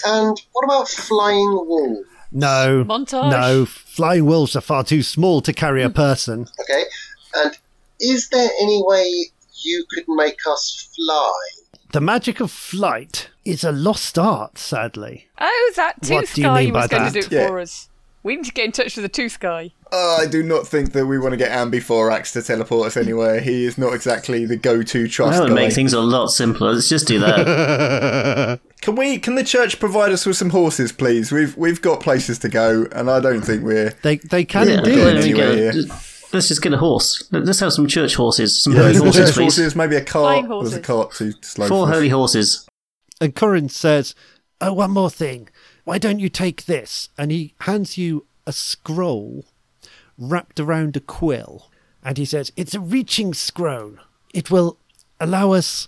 [0.05, 2.09] And what about flying wolves?
[2.31, 2.85] No.
[2.85, 3.31] Montage?
[3.31, 3.65] No.
[3.67, 6.47] Flying wolves are far too small to carry a person.
[6.61, 6.85] Okay.
[7.35, 7.59] And
[8.01, 9.11] is there any way
[9.62, 11.33] you could make us fly?
[11.93, 15.29] The magic of flight is a lost art, sadly.
[15.38, 17.49] Oh, that What tooth do you guy mean was by going to do it Yeah.
[17.49, 17.88] for us.
[18.23, 19.73] We need to get in touch with the tooth guy.
[19.93, 23.41] Uh, I do not think that we want to get Ambi4Ax to teleport us anywhere.
[23.41, 25.55] He is not exactly the go-to trust That would guy.
[25.67, 26.73] make things a lot simpler.
[26.73, 28.61] Let's just do that.
[28.83, 29.18] Can we?
[29.18, 31.33] Can the church provide us with some horses, please?
[31.33, 33.90] We've we've got places to go, and I don't think we're.
[34.03, 34.95] They they can Yeah, indeed.
[34.97, 35.53] there we Anyway, go.
[35.53, 35.71] yeah.
[35.73, 37.23] Just- Let's just get a horse.
[37.31, 38.62] Let's have some church horses.
[38.62, 39.42] Some Yeah, holy horses, church please.
[39.57, 40.47] horses, maybe a cart.
[40.49, 41.68] There's a cart too slow.
[41.68, 41.95] Four for us.
[41.97, 42.66] holy horses.
[43.21, 44.14] And Corin says,
[44.59, 45.51] Oh, one more thing.
[45.85, 47.11] Why don't you take this?
[47.18, 49.45] And he hands you a scroll
[50.16, 51.68] wrapped around a quill.
[52.03, 53.97] And he says, It's a reaching scroll.
[54.33, 54.79] It will
[55.21, 55.87] allow us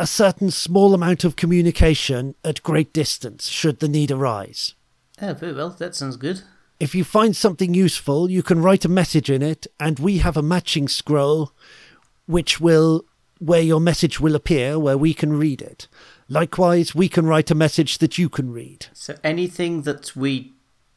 [0.00, 4.74] a certain small amount of communication at great distance, should the need arise.
[5.20, 5.68] Oh, very well.
[5.78, 6.40] That sounds good.
[6.80, 10.38] If you find something useful, you can write a message in it, and we have
[10.38, 11.52] a matching scroll
[12.24, 13.04] which will
[13.38, 15.86] where your message will appear where we can read it.
[16.30, 18.86] Likewise, we can write a message that you can read.
[18.94, 20.54] So anything that we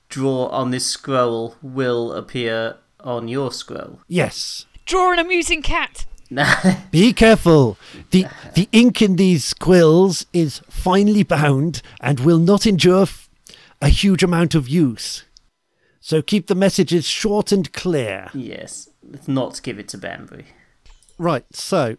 [0.08, 4.00] draw on this scroll will appear on your scroll.
[4.08, 4.66] Yes.
[4.86, 6.06] Draw an amusing cat.
[6.92, 7.78] Be careful.
[8.12, 13.30] The the ink in these quills is finely bound and will not endure f-
[13.82, 15.26] a huge amount of use.
[16.00, 18.30] So keep the messages short and clear.
[18.34, 18.90] yes.
[19.06, 20.46] Let's not give it to Banbury.
[21.18, 21.98] Right, so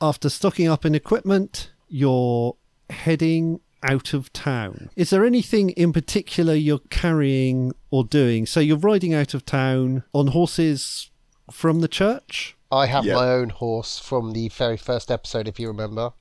[0.00, 2.56] after stocking up in equipment, you're
[2.90, 4.90] heading out of town.
[4.96, 8.44] Is there anything in particular you're carrying or doing?
[8.44, 11.10] So you're riding out of town on horses
[11.50, 12.56] from the church?
[12.70, 13.14] I have Yeah.
[13.14, 16.12] my own horse from the very first episode, if you remember.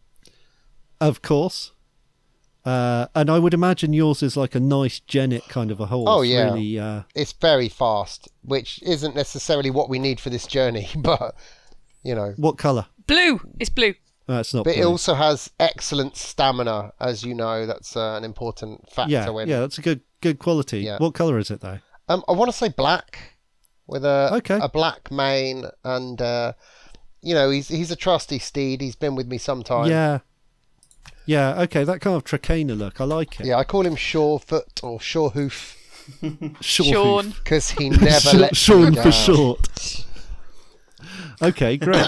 [1.02, 1.72] Of course.
[2.64, 6.08] Uh, and I would imagine yours is like a nice Jennet kind of a horse.
[6.10, 6.46] Oh, yeah.
[6.46, 11.36] Really, uh, It's very fast, which isn't necessarily what we need for this journey, but
[12.04, 12.34] you know.
[12.38, 12.88] what colour?
[13.06, 13.40] Blue.
[13.60, 13.94] It's blue.
[14.28, 14.64] Uh, it's not.
[14.66, 17.68] But it also has excellent stamina, as you know.
[17.68, 19.12] That's uh, an important factor.
[19.12, 20.80] yeah, when, yeah, that's a good good quality.
[20.80, 20.98] Yeah.
[20.98, 21.78] What colour is it though?
[22.10, 23.35] Um, I want to say black,
[23.88, 24.60] with a Okay.
[24.62, 26.54] a black mane, and uh,
[27.22, 28.82] you know he's he's a trusty steed.
[28.82, 29.90] He's been with me some time.
[29.90, 30.20] Yeah.
[31.28, 33.02] Yeah, okay, that kind of Trakehner look.
[33.02, 33.48] I like it.
[33.48, 35.76] Yeah, I call him Surefoot or Surehoof
[36.62, 37.30] Sure Sean.
[37.44, 39.12] because he never Sh- lets Sean me for down.
[39.12, 40.06] short.
[41.42, 42.08] Okay, great.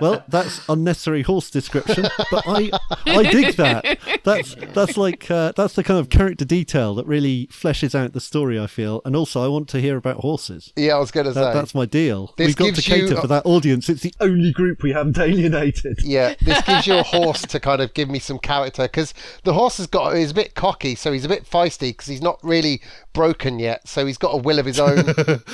[0.00, 2.70] Well, that's unnecessary horse description, but I
[3.06, 3.98] I dig that.
[4.24, 8.20] That's that's like uh, that's the kind of character detail that really fleshes out the
[8.20, 8.58] story.
[8.58, 10.72] I feel, and also I want to hear about horses.
[10.76, 11.58] Yeah, I was going to That, say.
[11.58, 12.34] that's my deal.
[12.38, 13.88] We've got to gives you cater a- for that audience.
[13.88, 16.00] It's the only group we haven't alienated.
[16.02, 19.14] Yeah, this gives you a horse to kind of give me some character because
[19.44, 22.22] the horse has got is a bit cocky, so he's a bit feisty because he's
[22.22, 22.80] not really
[23.18, 25.04] broken yet, so he's got a will of his own.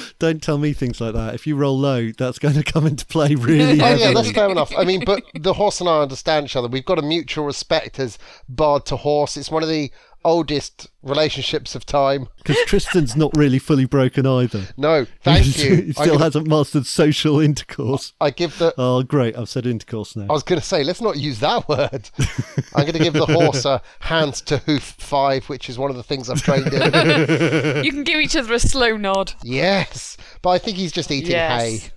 [0.19, 1.35] Don't tell me things like that.
[1.35, 4.51] If you roll low, that's going to come into play really Oh yeah, that's fair
[4.51, 4.71] enough.
[4.77, 6.69] I mean, but the horse and I understand each other.
[6.69, 8.19] We've got a mutual respect as
[8.51, 9.39] bard to horse.
[9.39, 9.91] It's one of the
[10.25, 12.29] oldest relationships of time.
[12.39, 14.69] Because Tristan's not really fully broken either.
[14.77, 15.75] No, thank he you.
[15.83, 18.13] he I still give, hasn't mastered social intercourse.
[18.21, 18.75] I give the.
[18.79, 19.37] Oh, great.
[19.37, 20.27] I've said intercourse now.
[20.31, 22.11] I was going to say, let's not use that word.
[22.75, 25.97] I'm going to give the horse a hands to hoof five, which is one of
[25.97, 27.85] the things I've trained in.
[27.85, 29.35] You can give each other a slow nod.
[29.43, 31.61] yes, but I think he's just eating Yes.
[31.63, 31.91] hay.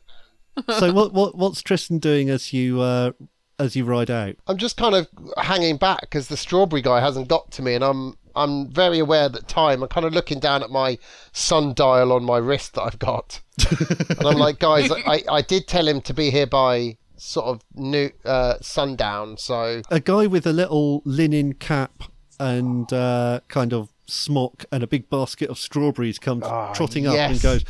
[0.80, 3.12] so what, what what's Tristan doing as you uh,
[3.60, 4.36] as you ride out?
[4.48, 7.84] I'm just kind of hanging back because the strawberry guy hasn't got to me, and
[7.84, 9.82] I'm I'm very aware that time.
[9.84, 10.98] I'm kind of looking down at my
[11.32, 13.42] sundial on my wrist that I've got,
[13.72, 17.64] and I'm like, guys, I, I did tell him to be here by sort of
[17.74, 22.04] new uh, sundown, so A guy with a little linen cap
[22.40, 26.44] and uh, kind of smock and a big basket of strawberries comes
[26.76, 27.66] trotting up and goes,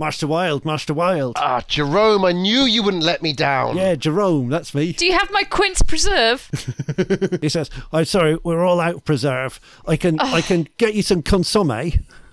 [0.00, 3.76] "Master Wilde, Master Wilde." ah, Jerome, I knew you wouldn't let me down.
[3.76, 4.92] yeah, Jerome, that's me.
[4.92, 6.50] Do you have my quince preserve?
[7.40, 9.60] He says, "I'm sorry, we're all out of preserve.
[9.86, 11.92] I can I can get you some consomme."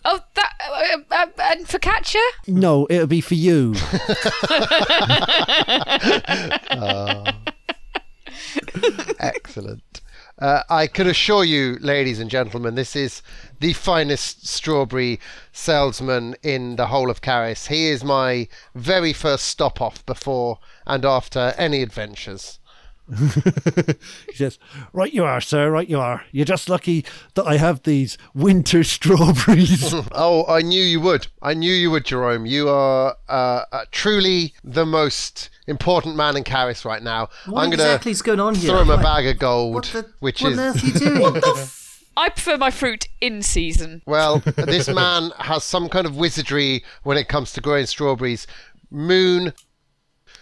[0.10, 2.24] Oh, that uh, uh, and focaccia.
[2.48, 3.74] No, it'll be for you.
[9.20, 10.02] Excellent.
[10.40, 13.24] Uh, I can assure you, ladies and gentlemen, this is
[13.60, 15.20] the finest strawberry
[15.52, 17.68] salesman in the whole of Caris.
[17.68, 22.60] He is my very first stop off before and after any adventures.
[24.30, 24.60] He says,
[24.94, 26.26] Right you are, sir, right you are.
[26.32, 29.94] You're just lucky that I have these winter strawberries.
[30.12, 31.28] Oh, I knew you would.
[31.42, 32.46] I knew you would, Jerome.
[32.46, 37.30] You are uh, uh, truly the most important man in Caris right now.
[37.46, 38.70] What I'm gonna exactly is going on here?
[38.72, 40.94] throw him a bag of gold, what the, which what is on earth are you
[41.42, 41.42] doing?
[42.18, 44.02] I prefer my fruit in season.
[44.08, 48.48] Well, this man has some kind of wizardry when it comes to growing strawberries.
[48.90, 49.54] Moon,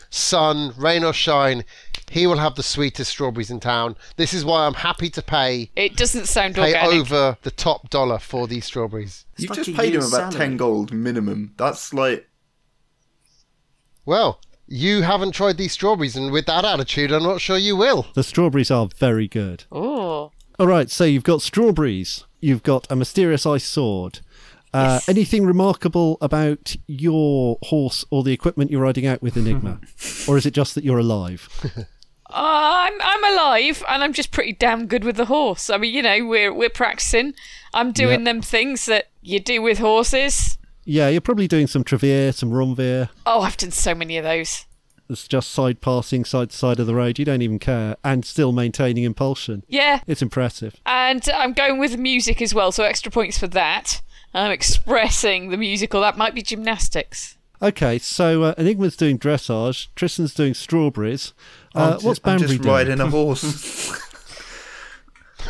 [0.09, 1.65] sun, rain or shine,
[2.11, 3.97] he will have the sweetest strawberries in town.
[4.15, 6.93] This is why I'm happy to pay It doesn't sound pay organic.
[7.01, 9.25] over the top dollar for these strawberries.
[9.37, 10.31] You've like just paid him about salary.
[10.37, 11.55] 10 gold minimum.
[11.57, 12.29] That's like.
[14.05, 18.07] Well, you haven't tried these strawberries, and with that attitude, I'm not sure you will.
[18.13, 19.65] The strawberries are very good.
[19.71, 20.31] Oh.
[20.59, 22.25] All right, so you've got strawberries.
[22.41, 24.19] You've got a mysterious ice sword.
[24.73, 29.79] Uh, Anything remarkable about your horse or the equipment you're riding out with Enigma,
[30.27, 31.47] or is it just that you're alive?
[32.27, 35.69] Uh, I'm I'm alive and I'm just pretty damn good with the horse.
[35.69, 37.35] I mean, you know, we're we're practicing.
[37.71, 38.25] I'm doing Yep.
[38.25, 40.57] them things that you do with horses.
[40.85, 43.09] Yeah, you're probably doing some travers, some renvers.
[43.25, 44.65] Oh, I've done so many of those.
[45.09, 47.19] It's just side passing side to side of the road.
[47.19, 49.63] You don't even care, and still maintaining impulsion.
[49.67, 50.75] Yeah, It's impressive.
[50.85, 54.01] and I'm going with music as well, so extra points for that.
[54.33, 56.01] I'm expressing the musical.
[56.01, 57.37] That might be gymnastics.
[57.61, 59.87] Okay, so uh, Enigma's doing dressage.
[59.95, 61.33] Tristan's doing strawberries.
[61.73, 62.67] Uh, I'm ju- what's I'm just doing?
[62.67, 64.01] riding a horse.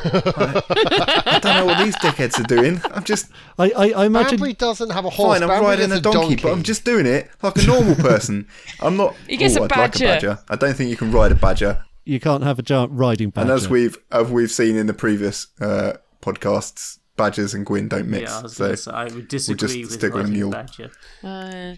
[0.03, 2.81] I, I don't know what these dickheads are doing.
[2.91, 4.31] I'm just I, I, I imagine.
[4.31, 5.39] Banbury doesn't have a horse.
[5.39, 5.43] fine.
[5.43, 8.47] I'm Banbury riding a donkey, but I'm just doing it like a normal person.
[8.81, 9.15] I'm not.
[9.27, 10.39] He gets Ooh, a I'd like a badger.
[10.49, 11.83] I don't think you can ride a badger.
[12.03, 13.51] You can't have a giant riding badger.
[13.51, 18.07] And as we've as we've seen in the previous uh, podcasts, badgers and Gwyn don't
[18.07, 18.29] mix.
[18.29, 20.51] Yeah, I, was so gonna say, I would disagree with stick with a riding mule.
[20.51, 20.91] badger.
[21.23, 21.75] Uh,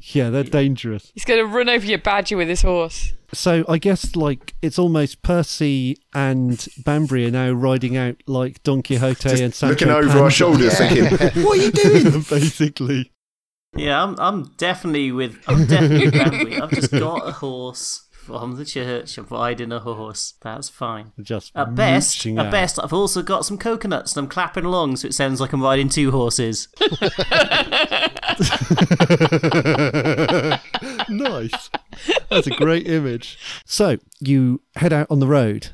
[0.00, 1.10] yeah, they're dangerous.
[1.14, 3.12] he's going to run over your badger with his horse.
[3.32, 8.82] So I guess like it's almost Percy and Banbury are now riding out like Don
[8.82, 11.04] Quixote just and Sancho looking over Panza, our shoulders, thinking,
[11.44, 13.12] "What are you doing?" basically.
[13.76, 16.60] Yeah, I'm I'm definitely with I'm definitely with Banbury.
[16.60, 19.18] I've just got a horse from the church.
[19.18, 20.34] I'm riding a horse.
[20.40, 21.12] That's fine.
[21.20, 22.50] Just At best, at out.
[22.50, 25.62] best, I've also got some coconuts and I'm clapping along, so it sounds like I'm
[25.62, 26.68] riding two horses.
[31.08, 31.70] nice.
[32.30, 33.38] That's a great image.
[33.64, 35.68] So you head out on the road,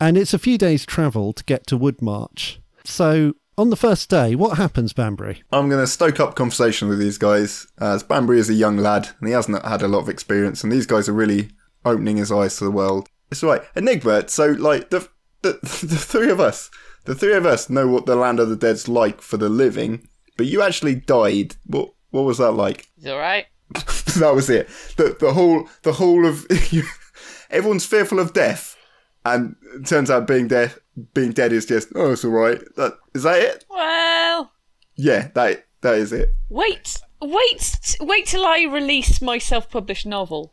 [0.00, 2.58] and it's a few days' travel to get to Woodmarch.
[2.84, 5.42] So on the first day, what happens, Banbury?
[5.52, 9.08] I'm going to stoke up conversation with these guys, as Banbury is a young lad
[9.18, 11.50] and he hasn't had a lot of experience, and these guys are really
[11.84, 13.08] opening his eyes to the world.
[13.30, 14.28] It's right, Enigma.
[14.28, 15.08] So, like the
[15.42, 16.70] the, the three of us,
[17.04, 20.08] the three of us know what the land of the dead's like for the living,
[20.36, 21.56] but you actually died.
[21.66, 22.88] What what was that like?
[22.98, 23.46] Is all right?
[23.74, 24.68] that was it.
[24.96, 26.46] The the whole the whole of
[27.50, 28.76] everyone's fearful of death,
[29.24, 30.74] and it turns out being dead
[31.14, 32.60] being dead is just oh it's all right.
[32.76, 33.64] That is that it?
[33.68, 34.52] Well,
[34.96, 36.30] Yeah, that that is it.
[36.48, 40.52] wait, wait, wait till I release my self-published novel,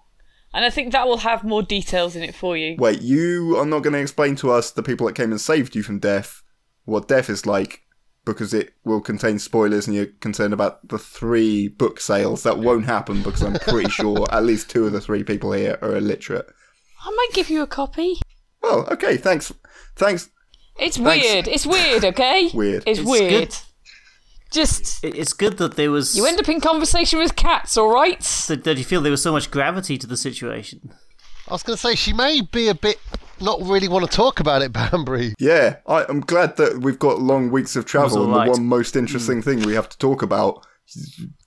[0.55, 2.75] and I think that will have more details in it for you.
[2.79, 5.75] Wait, you are not going to explain to us the people that came and saved
[5.75, 6.41] you from death
[6.85, 7.81] what death is like
[8.25, 12.85] because it will contain spoilers and you're concerned about the three book sales that won't
[12.85, 16.47] happen because I'm pretty sure at least two of the three people here are illiterate.
[17.05, 18.15] I might give you a copy.
[18.63, 19.53] Well, okay, thanks.
[19.95, 20.29] Thanks.
[20.79, 21.23] It's Thanks.
[21.23, 21.47] weird.
[21.47, 22.03] It's weird.
[22.03, 22.49] Okay.
[22.53, 22.83] Weird.
[22.87, 23.29] It's, It's weird.
[23.49, 23.57] good.
[24.55, 26.15] Just It's good that there was.
[26.15, 27.77] you end up in conversation with cats.
[27.77, 28.19] All right.
[28.47, 30.91] that, that you feel there was so much gravity to the situation.
[31.47, 32.97] I was going to say she may be a bit
[33.39, 35.35] not really want to talk about it, Banbury.
[35.39, 38.45] Yeah, I, I'm glad that we've got long weeks of travel and alright.
[38.47, 40.65] the one most interesting thing we have to talk about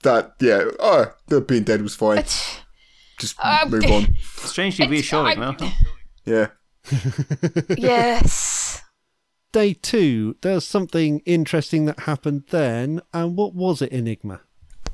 [0.02, 2.22] that, yeah, oh, the being dead was fine.
[3.18, 4.14] Just Um, move on.
[4.36, 5.68] Strangely reassuring, I- though.
[6.24, 6.46] Yeah.
[7.78, 8.57] yes.
[9.58, 14.42] Day two, there's something interesting that happened then, and what was it, Enigma?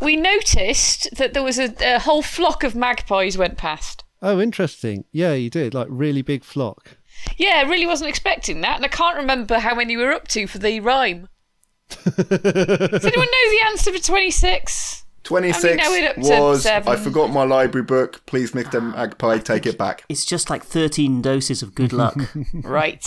[0.00, 4.04] We noticed that there was a, a whole flock of magpies went past.
[4.22, 5.04] Oh, interesting.
[5.12, 5.74] Yeah, you did.
[5.74, 6.96] Like really big flock.
[7.36, 10.28] Yeah, I really wasn't expecting that, and I can't remember how many we were up
[10.28, 11.28] to for the rhyme.
[11.90, 15.04] Does anyone know the answer for 26?
[15.24, 16.64] 26 know it up to was.
[16.64, 18.24] I forgot my library book.
[18.24, 18.82] Please, Mr.
[18.82, 20.04] Magpie, take it back.
[20.08, 22.16] It's just like 13 doses of good luck.
[22.54, 23.04] Right.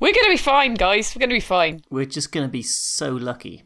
[0.00, 1.14] We're going to be fine, guys.
[1.14, 1.82] We're going to be fine.
[1.90, 3.64] We're just going to be so lucky.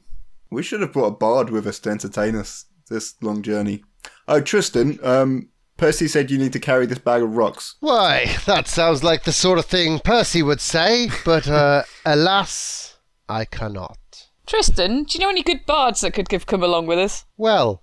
[0.50, 3.84] We should have brought a bard with us to entertain us this long journey.
[4.26, 7.76] Oh, Tristan, um, Percy said you need to carry this bag of rocks.
[7.78, 12.96] Why, that sounds like the sort of thing Percy would say, but uh, alas,
[13.28, 13.98] I cannot.
[14.46, 17.24] Tristan, do you know any good bards that could have come along with us?
[17.36, 17.82] Well,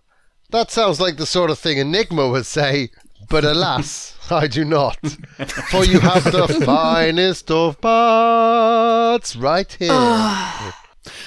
[0.51, 2.89] that sounds like the sort of thing Enigma would say,
[3.29, 4.97] but alas, I do not.
[5.71, 9.91] For you have the finest of parts right here.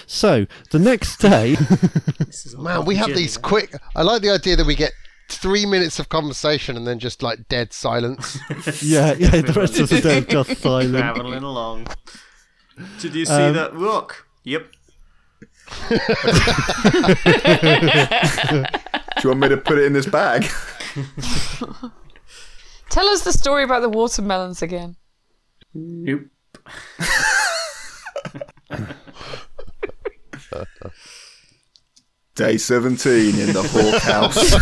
[0.07, 1.55] So the next day,
[2.19, 3.43] This is a Man, we have journey, these man.
[3.43, 3.75] quick.
[3.97, 4.93] I like the idea that we get
[5.29, 8.39] three minutes of conversation and then just like dead silence.
[8.83, 10.97] yeah, yeah, the rest of the day just silent.
[10.99, 11.89] Travelling along.
[13.01, 14.27] Did you see Um, that rock?
[14.45, 14.67] Yep.
[19.15, 20.47] Do you want me to put it in this bag?
[22.91, 24.97] Tell us the story about the watermelons again.
[25.73, 26.23] Nope.
[32.35, 34.55] Day 17 in the Hawk House.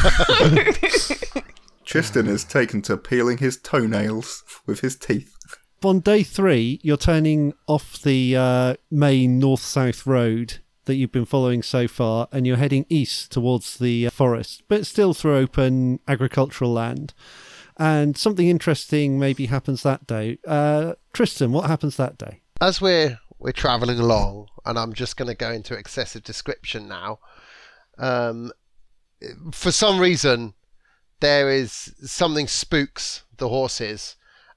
[1.85, 5.35] Tristan has taken to peeling his toenails with his teeth.
[5.83, 11.25] On day three, you're turning off the uh, main north south road that you've been
[11.25, 16.01] following so far, and you're heading east towards the uh, forest, but still through open
[16.07, 17.15] agricultural land.
[17.83, 20.39] And something interesting maybe happens that day.
[20.47, 22.43] Uh, Tristan, what happens that day?
[22.63, 27.19] as we're we're traveling along, and I'm just going to go into excessive description now.
[27.99, 28.53] Um,
[29.51, 30.55] for some reason,
[31.19, 34.15] there is something spooks the horses,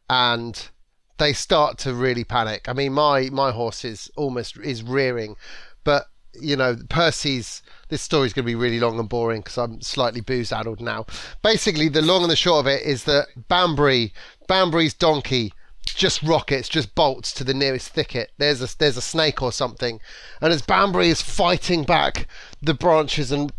[0.07, 0.69] and
[1.17, 2.69] they start to really panic.
[2.69, 5.36] I mean, my my horse is almost is rearing,
[5.84, 6.05] but
[6.39, 7.61] you know, Percy's.
[7.88, 11.05] This story's going to be really long and boring because I'm slightly booze addled now.
[11.43, 14.11] Basically, the long and the short of it is that Banbury,
[14.47, 15.53] Banbury's donkey
[15.86, 18.31] just rockets, just bolts to the nearest thicket.
[18.38, 19.99] There's a there's a snake or something,
[20.41, 22.27] and as Banbury is fighting back
[22.61, 23.51] the branches and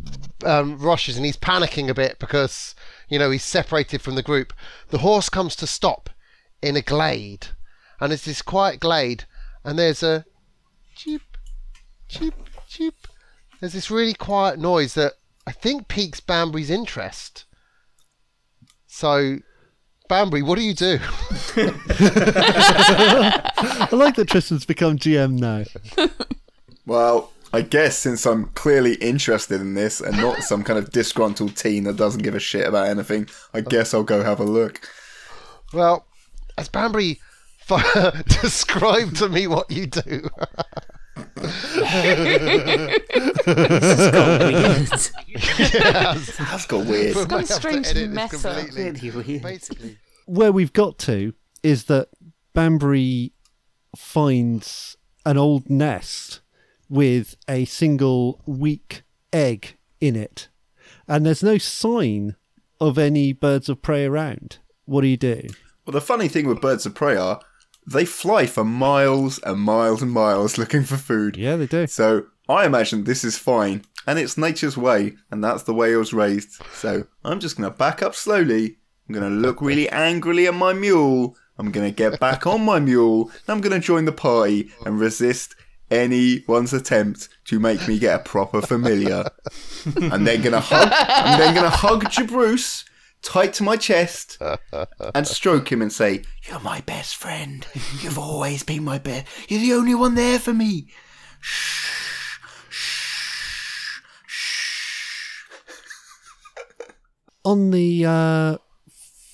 [0.44, 2.74] um, rushes, and he's panicking a bit because
[3.08, 4.52] you know he's separated from the group.
[4.88, 6.10] The horse comes to stop
[6.60, 7.48] in a glade,
[8.00, 9.24] and it's this quiet glade,
[9.64, 10.24] and there's a
[10.94, 11.22] cheep,
[12.08, 12.34] cheep.
[13.60, 15.14] There's this really quiet noise that
[15.46, 17.44] I think piques Banbury's interest.
[18.86, 19.38] So,
[20.08, 20.98] Banbury, what do you do?
[21.56, 21.62] I
[23.92, 25.64] like that Tristan's become GM now.
[26.86, 31.56] Well, I guess since I'm clearly interested in this and not some kind of disgruntled
[31.56, 34.88] teen that doesn't give a shit about anything, I guess I'll go have a look.
[35.72, 36.06] Well,
[36.56, 37.18] as Banbury
[37.68, 40.28] f- describe to me what you do.
[45.26, 46.36] Yes.
[46.38, 47.14] That's got weird.
[47.16, 48.58] We may got a have to strange edit this mess up.
[48.66, 49.38] completely.
[49.38, 52.08] Basically, Where we've got to is that
[52.54, 53.32] Banbury
[53.96, 56.40] finds an old nest
[56.88, 59.02] with a single weak
[59.32, 60.48] egg in it,
[61.08, 62.36] and there's no sign
[62.80, 64.58] of any birds of prey around.
[64.84, 65.42] What do you do?
[65.86, 67.40] Well, the funny thing with birds of prey are
[67.86, 71.36] they fly for miles and miles and miles looking for food.
[71.36, 71.86] Yeah, they do.
[71.86, 75.96] So I imagine this is fine, and it's nature's way, and that's the way I
[75.96, 76.62] was raised.
[76.72, 78.76] So I'm just going to back up slowly.
[79.08, 81.36] I'm going to look really angrily at my mule.
[81.58, 84.70] I'm going to get back on my mule, and I'm going to join the party
[84.84, 85.54] and resist
[85.90, 89.24] anyone's attempt to make me get a proper familiar.
[89.86, 90.88] I'm then going to hug.
[90.92, 92.84] I'm then going to hug Jabruce
[93.26, 94.38] tight to my chest
[95.14, 97.66] and stroke him and say, "You're my best friend.
[98.00, 99.26] You've always been my best.
[99.48, 100.88] You're the only one there for me."
[107.44, 108.58] On the uh,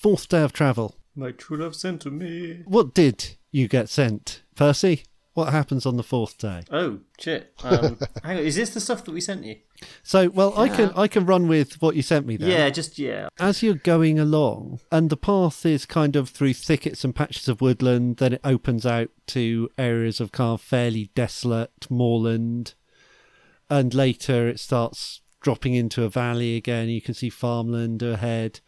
[0.02, 2.62] fourth day of travel, My true love sent to me.
[2.66, 5.04] what did you get sent, Percy?
[5.34, 6.62] What happens on the fourth day?
[6.70, 7.54] Oh shit!
[7.64, 9.56] Um, hang on, is this the stuff that we sent you?
[10.02, 12.50] So, well, I can I can run with what you sent me there.
[12.50, 13.28] Yeah, just yeah.
[13.40, 17.62] as you're going along, and the path is kind of through thickets and patches of
[17.62, 22.74] woodland, then it opens out to areas of kind of fairly desolate moorland,
[23.70, 26.90] and later it starts dropping into a valley again.
[26.90, 28.60] You can see farmland ahead,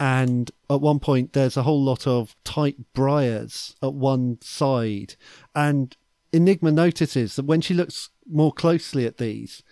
[0.00, 5.16] and at one point there's a whole lot of tight briars at one side,
[5.54, 5.94] and
[6.32, 9.62] Enigma notices that when she looks more closely at these,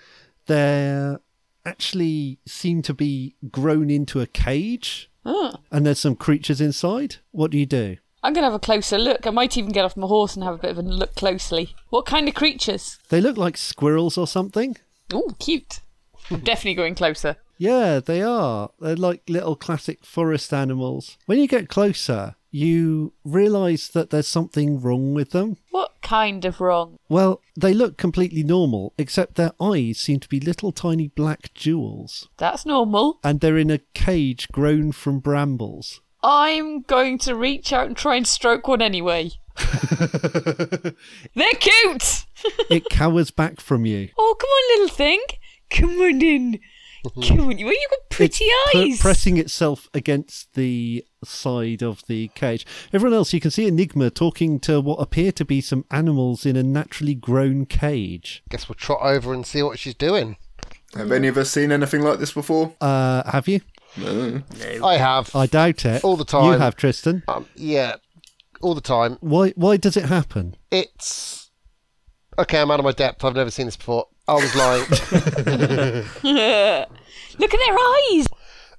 [0.47, 1.21] they're
[1.65, 5.55] actually seem to be grown into a cage Oh.
[5.73, 7.17] and there's some creatures inside.
[7.31, 7.97] What do you do?
[8.23, 9.27] I'm going to have a closer look.
[9.27, 11.75] I might even get off my horse and have a bit of a look closely.
[11.91, 12.99] What kind of creatures?
[13.09, 14.77] They look like squirrels or something.
[15.13, 15.81] Oh, cute.
[16.31, 17.37] I'm definitely going closer.
[17.59, 18.71] Yeah, they are.
[18.81, 21.17] They're like little classic forest animals.
[21.27, 25.57] When you get closer, you realize that there's something wrong with them.
[25.71, 26.99] What kind of wrong?
[27.09, 32.29] Well, they look completely normal, except their eyes seem to be little tiny black jewels.
[32.37, 33.19] That's normal.
[33.25, 36.01] And they're in a cage grown from brambles.
[36.23, 39.33] I'm going to reach out and try and stroke one anyway.
[41.35, 42.25] They're cute!
[42.71, 44.11] It cowers back from you.
[44.19, 45.21] Oh, come on, little thing.
[45.71, 46.61] Come on in.
[47.11, 47.37] Come.
[47.39, 49.01] Well, you've got pretty It's pr- eyes.
[49.01, 52.67] pressing itself against the side of the cage.
[52.93, 56.57] Everyone else, you can see Enigma talking to what appear to be some animals in
[56.57, 58.43] a naturally grown cage.
[58.49, 60.37] guess we'll trot over and see what she's doing.
[60.95, 62.73] Have any of us seen anything like this before?
[62.81, 63.61] Uh, have you?
[63.97, 64.43] No.
[64.83, 65.35] I have.
[65.35, 66.05] I doubt it.
[66.05, 66.53] All the time.
[66.53, 67.23] You have, Tristan.
[67.29, 67.97] Um, yeah,
[68.61, 69.19] all the time.
[69.21, 69.51] Why?
[69.57, 70.57] Why does it happen?
[70.71, 71.51] It's
[72.39, 73.25] Okay, I'm out of my depth.
[73.25, 74.07] I've never seen this before.
[74.27, 74.89] I was like,
[77.39, 78.27] Look at their eyes.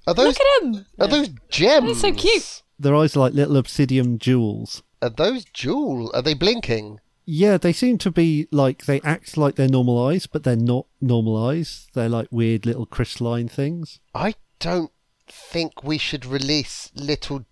[0.07, 0.85] Are those Look at them.
[0.99, 2.01] are those gems?
[2.01, 2.61] They're so cute.
[2.79, 4.83] Their eyes are like little obsidian jewels.
[5.01, 6.11] Are those jewel?
[6.13, 6.99] Are they blinking?
[7.25, 10.85] Yeah, they seem to be like they act like they're normal eyes, but they're not
[11.01, 11.87] normal eyes.
[11.93, 13.99] They're like weird little crystalline things.
[14.13, 14.91] I don't
[15.27, 17.45] think we should release little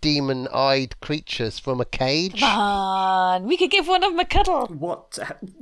[0.00, 2.40] demon-eyed creatures from a cage.
[2.40, 4.66] Come on, we could give one of them a cuddle.
[4.66, 5.18] What?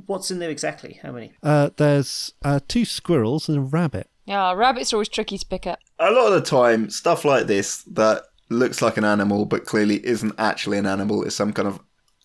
[0.06, 0.98] What's in there exactly?
[1.02, 1.32] How many?
[1.42, 4.08] Uh, there's uh, two squirrels and a rabbit.
[4.24, 5.78] Yeah, rabbits are always tricky to pick up.
[5.98, 10.04] A lot of the time, stuff like this that looks like an animal but clearly
[10.06, 11.80] isn't actually an animal is some kind of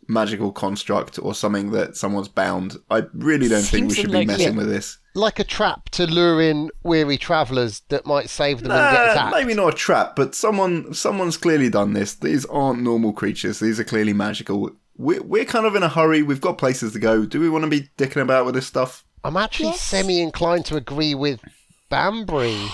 [0.07, 2.78] magical construct or something that someone's bound.
[2.89, 4.97] I really don't think we should be messing with this.
[5.14, 9.36] Like a trap to lure in weary travellers that might save them and get attacked.
[9.36, 12.16] maybe not a trap, but someone someone's clearly done this.
[12.16, 13.59] These aren't normal creatures.
[13.59, 14.72] These are clearly magical.
[14.97, 16.22] We're, we're kind of in a hurry.
[16.24, 17.26] We've got places to go.
[17.26, 19.03] Do we want to be dicking about with this stuff?
[19.24, 19.82] I'm actually Yes.
[19.82, 21.41] semi-inclined to agree with
[21.89, 22.70] Banbury.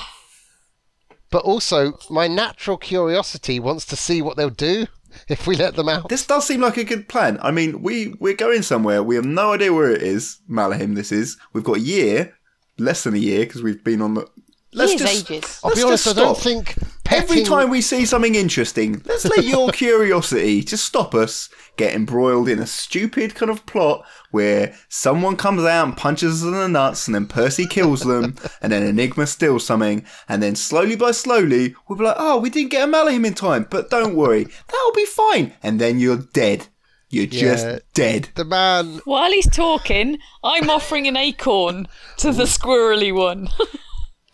[1.30, 4.88] But also, my natural curiosity wants to see what they'll do
[5.28, 6.10] if we let them out.
[6.10, 7.40] This does seem like a good plan.
[7.42, 9.04] I mean, we we're going somewhere.
[9.04, 10.40] We have no idea where it is.
[10.50, 11.38] Malahim, this is.
[11.54, 12.36] We've got a year,
[12.78, 14.28] less than a year, because we've been on the.
[14.74, 15.32] Let's Years, just.
[15.32, 15.60] ages.
[15.64, 16.76] I'll be honest, I don't think
[17.08, 17.24] petting...
[17.24, 22.50] Every time we see something interesting, let's let your curiosity just stop us get embroiled
[22.50, 26.68] in a stupid kind of plot where someone comes out and punches us in the
[26.68, 31.12] nuts and then Percy kills them and then Enigma steals something and then slowly by
[31.12, 34.44] slowly we'll be like, oh, we didn't get a Malahim in time, but don't worry,
[34.44, 35.54] that'll be fine.
[35.64, 36.68] And then you're dead.
[37.10, 37.40] You're Yeah.
[37.40, 38.30] just dead.
[38.36, 39.00] The man...
[39.06, 41.88] While he's talking, I'm offering an acorn
[42.18, 43.48] to the squirrely one.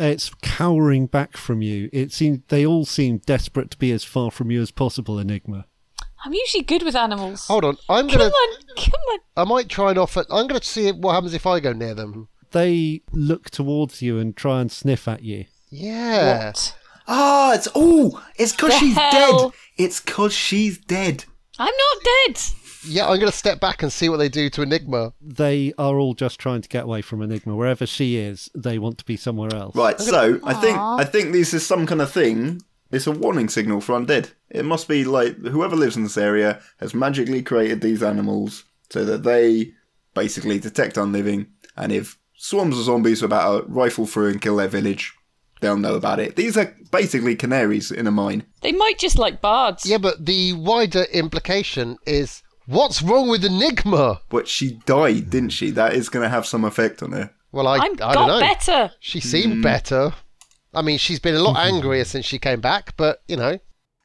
[0.04, 1.90] It's cowering back from you.
[1.94, 5.18] It seems they all seem desperate to be as far from you as possible.
[5.18, 5.66] Enigma.
[6.26, 7.48] I'm usually good with animals.
[7.48, 8.26] Hold on, I'm gonna...
[8.26, 9.20] Come on, come on.
[9.36, 10.26] I might try and offer...
[10.30, 12.28] I'm gonna see what happens if I go near them.
[12.52, 15.46] They look towards you and try and sniff at you.
[15.70, 16.48] Yeah.
[16.48, 16.78] What?
[17.08, 19.50] Ah, it's oh, it's because she's hell?
[19.50, 19.60] dead.
[19.78, 21.26] It's because she's dead.
[21.60, 22.42] I'm not dead.
[22.86, 25.14] Yeah, I'm gonna step back and see what they do to Enigma.
[25.22, 27.56] They are all just trying to get away from Enigma.
[27.56, 29.76] Wherever she is, they want to be somewhere else.
[29.76, 32.62] Right, so I think I think this is some kind of thing.
[32.92, 34.32] It's a warning signal for undead.
[34.50, 39.04] It must be like whoever lives in this area has magically created these animals so
[39.06, 39.74] that they
[40.14, 44.58] basically detect unliving, and if swarms of zombies are about to rifle through and kill
[44.58, 45.14] their village,
[45.62, 46.36] they'll know about it.
[46.36, 48.46] These are basically canaries in a mine.
[48.62, 49.86] They might just like bards.
[49.88, 54.22] Yeah, but the wider implication is what's wrong with Enigma?
[54.30, 55.72] But she died, didn't she?
[55.72, 57.32] That is going to have some effect on her.
[57.52, 58.40] Well, I, I'm I got don't know.
[58.40, 58.92] better.
[59.00, 59.62] She seemed hmm.
[59.62, 60.14] better.
[60.74, 61.76] I mean, she's been a lot hmm.
[61.76, 63.60] angrier since she came back, but you know,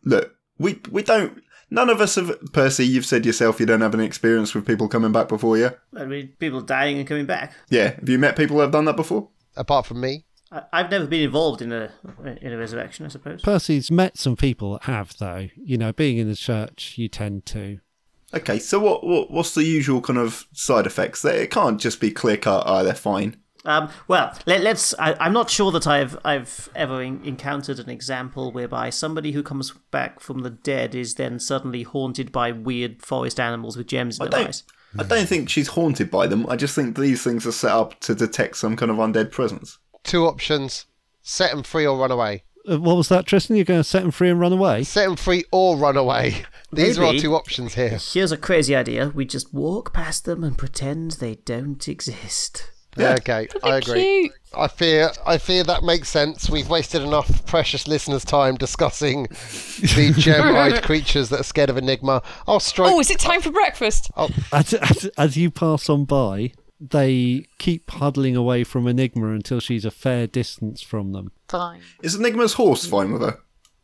[0.05, 1.43] Look, we we don't.
[1.71, 2.53] None of us have.
[2.53, 5.71] Percy, you've said yourself you don't have any experience with people coming back before you.
[5.97, 7.55] I mean, people dying and coming back.
[7.69, 9.29] Yeah, have you met people who have done that before?
[9.59, 10.25] apart from me.
[10.51, 11.91] I, I've never been involved in a
[12.41, 13.43] in a resurrection, I suppose.
[13.43, 15.49] Percy's met some people that have, though.
[15.57, 17.81] You know, being in the church, you tend to.
[18.35, 21.22] Okay, so what, what what's the usual kind of side effects?
[21.22, 22.64] They- It can't just be clear cut.
[22.66, 23.37] Oh, they're fine.
[23.64, 24.95] Um, well, let, let's.
[24.99, 29.43] I, I'm not sure that I've I've ever en- encountered an example whereby somebody who
[29.43, 34.18] comes back from the dead is then suddenly haunted by weird forest animals with gems
[34.20, 34.49] in I their don't.
[34.49, 34.62] eyes.
[34.99, 36.47] I don't think she's haunted by them.
[36.49, 39.79] I just think these things are set up to detect some kind of undead presence.
[40.05, 40.87] Two options:
[41.20, 42.45] set them free or run away.
[42.69, 43.57] Uh, what was that, Tristan?
[43.57, 44.85] You're going to set him free and run away?
[44.85, 46.45] Set them free or run away.
[46.73, 47.99] These are our two options here.
[48.13, 52.71] Here's a crazy idea: we just walk past them and pretend they don't exist.
[52.97, 53.15] Yeah.
[53.15, 54.03] Okay, I agree.
[54.03, 54.33] cute.
[54.57, 56.51] I fear, I fear that makes sense.
[56.51, 59.25] We've wasted enough precious listeners' time discussing
[59.81, 62.23] the gem-eyed creatures that are scared of Enigma.
[62.47, 62.91] I'll strike.
[62.91, 64.11] Oh, is it time for breakfast?
[64.53, 69.85] As, as, as you pass on by, they keep huddling away from Enigma until she's
[69.85, 71.33] a fair distance from them.
[71.49, 71.81] Fine.
[72.03, 73.39] Is Enigma's horse fine with her?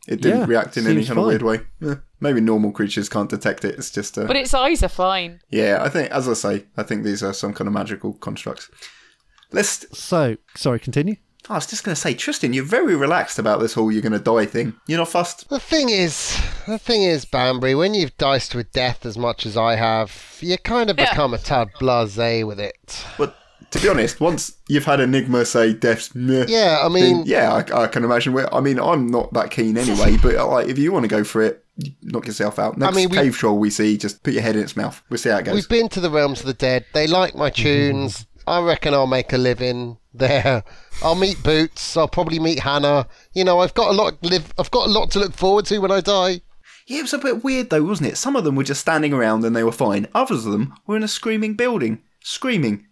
[0.07, 1.61] It didn't Yeah, react in any seems kind of weird way.
[1.80, 3.76] Yeah, maybe normal creatures can't detect it.
[3.76, 4.18] It's just.
[4.18, 5.40] Uh, But its eyes are fine.
[5.51, 8.70] yeah, I think, as I say, I think these are some kind of magical constructs.
[9.51, 9.86] Let's.
[9.99, 11.16] So, sorry, continue.
[11.51, 14.12] I was just going to say, Tristan, you're very relaxed about this whole "you're going
[14.12, 14.74] to die" thing.
[14.86, 15.49] You're not fussed.
[15.51, 19.57] The thing is, the thing is, Banbury, when you've diced with death as much as
[19.57, 21.11] I have, you kind of Yeah.
[21.11, 23.05] become a tad blasé with it.
[23.18, 23.36] But
[23.72, 27.53] to be honest, once you've had Enigma say death's meh, Yeah, I then mean, yeah,
[27.53, 28.32] I, I can imagine.
[28.32, 31.09] Where, I mean, I'm not that keen anyway, but uh, like, if you want to
[31.09, 31.62] go for it,
[32.03, 32.78] knock yourself out.
[32.78, 35.03] Next mean, we- cave troll we see, just put your head in its mouth.
[35.11, 35.55] We'll see how it goes.
[35.57, 36.86] we've been to the realms of the dead.
[36.95, 38.26] They like my tunes.
[38.47, 40.64] I reckon I'll make a living there.
[41.03, 41.97] I'll meet Boots.
[41.97, 43.07] I'll probably meet Hannah.
[43.32, 44.53] You know, I've got a lot live.
[44.59, 46.40] I've got a lot to look forward to when I die.
[46.86, 48.16] Yeah, it was a bit weird though, wasn't it?
[48.16, 50.07] Some of them were just standing around and they were fine.
[50.14, 52.03] Others of them were in a screaming building.
[52.22, 52.86] screaming.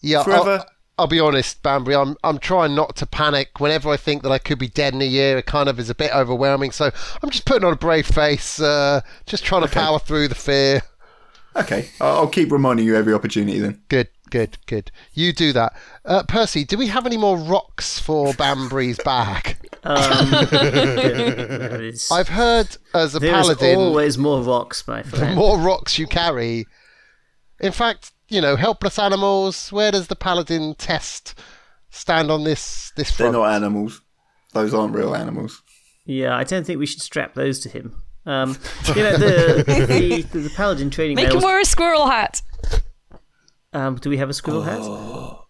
[0.00, 0.50] Yeah, Forever.
[0.50, 0.66] I'll,
[0.98, 1.94] I'll be honest, Banbury.
[1.94, 3.60] I'm I'm trying not to panic.
[3.60, 5.88] Whenever I think that I could be dead in a year, it kind of is
[5.90, 6.72] a bit overwhelming.
[6.72, 6.90] So
[7.22, 10.82] I'm just putting on a brave face, uh, just trying to power through the fear.
[11.54, 13.80] Okay, I'll keep reminding you every opportunity then.
[13.88, 14.90] Good, good, good.
[15.12, 15.74] You do that.
[16.04, 19.56] Uh, Percy, do we have any more rocks for Banbury's bag?
[19.84, 25.26] Um, there is, I've heard as a there is paladin, always more rocks, my the
[25.34, 26.66] more rocks you carry.
[27.60, 29.72] In fact, you know, helpless animals.
[29.72, 31.38] Where does the paladin test
[31.90, 34.00] stand on this this They're not animals.
[34.52, 35.62] Those aren't real animals.
[36.04, 37.96] Yeah, I don't think we should strap those to him.
[38.24, 38.56] Um,
[38.88, 42.42] you know, the, the, the, the paladin training Make him wear a squirrel hat.
[43.76, 44.80] Um, do we have a squirrel hat?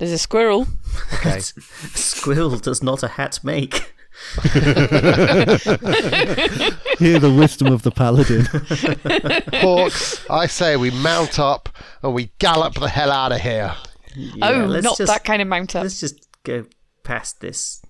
[0.00, 0.66] There's a squirrel.
[1.14, 1.38] Okay.
[1.94, 3.74] Squirrel does not a hat make.
[4.42, 4.50] Hear
[7.20, 8.46] the wisdom of the paladin.
[9.60, 11.68] Hawks, I say we mount up
[12.02, 13.76] and we gallop the hell out of here.
[14.16, 15.84] Yeah, oh, not just, that kind of mount up.
[15.84, 16.66] Let's just go
[17.04, 17.80] past this.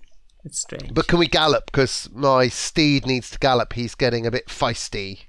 [0.43, 0.93] It's strange.
[0.93, 1.65] But can we gallop?
[1.65, 3.73] Because my steed needs to gallop.
[3.73, 5.21] He's getting a bit feisty.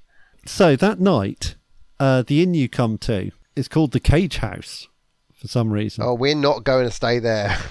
[0.44, 1.54] so that night,
[1.98, 4.88] uh, the inn you come to is called the Cage House
[5.34, 6.04] for some reason.
[6.04, 7.56] Oh, we're not going to stay there.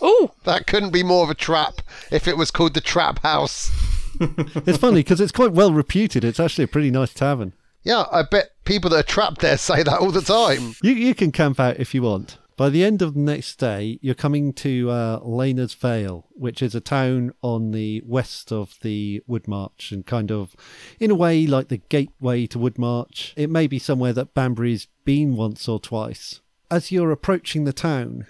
[0.00, 3.70] Oh, That couldn't be more of a trap if it was called the Trap House.
[4.20, 6.22] It's funny because it's quite well reputed.
[6.24, 7.54] It's actually a pretty nice tavern.
[7.82, 10.74] Yeah, I bet people that are trapped there say that all the time.
[10.82, 12.38] You you can camp out if you want.
[12.62, 16.76] By the end of the next day, you're coming to uh, Lena's Vale, which is
[16.76, 20.54] a town on the west of the Woodmarch and kind of,
[21.00, 23.32] in a way, like the gateway to Woodmarch.
[23.34, 26.40] It may be somewhere that Banbury's been once or twice.
[26.70, 28.28] As you're approaching the town,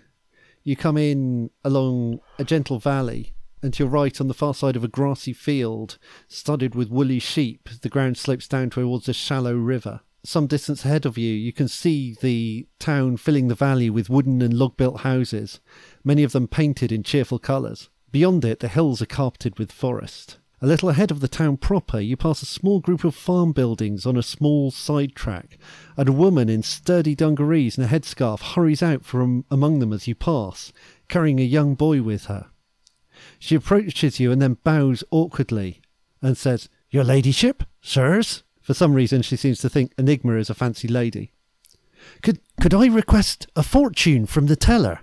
[0.65, 4.77] you come in along a gentle valley, and to your right on the far side
[4.77, 9.55] of a grassy field studded with woolly sheep, the ground slopes down towards a shallow
[9.55, 10.01] river.
[10.25, 14.41] Some distance ahead of you, you can see the town filling the valley with wooden
[14.41, 15.61] and log built houses,
[16.05, 17.91] many of them painted in cheerful colours.
[18.13, 20.39] Beyond it, the hills are carpeted with forest.
[20.61, 24.07] A little ahead of the town proper, you pass a small group of farm buildings
[24.07, 25.59] on a small side track,
[25.97, 30.07] and a woman in sturdy dungarees and a headscarf hurries out from among them as
[30.07, 30.73] you pass,
[31.09, 32.47] carrying a young boy with her.
[33.41, 35.83] She approaches you and then bows awkwardly
[36.23, 38.45] and says, Your ladyship, sirs?
[38.63, 41.33] For some reason, she seems to think Enigma is a fancy lady.
[42.23, 45.01] Could could I request a fortune from the teller?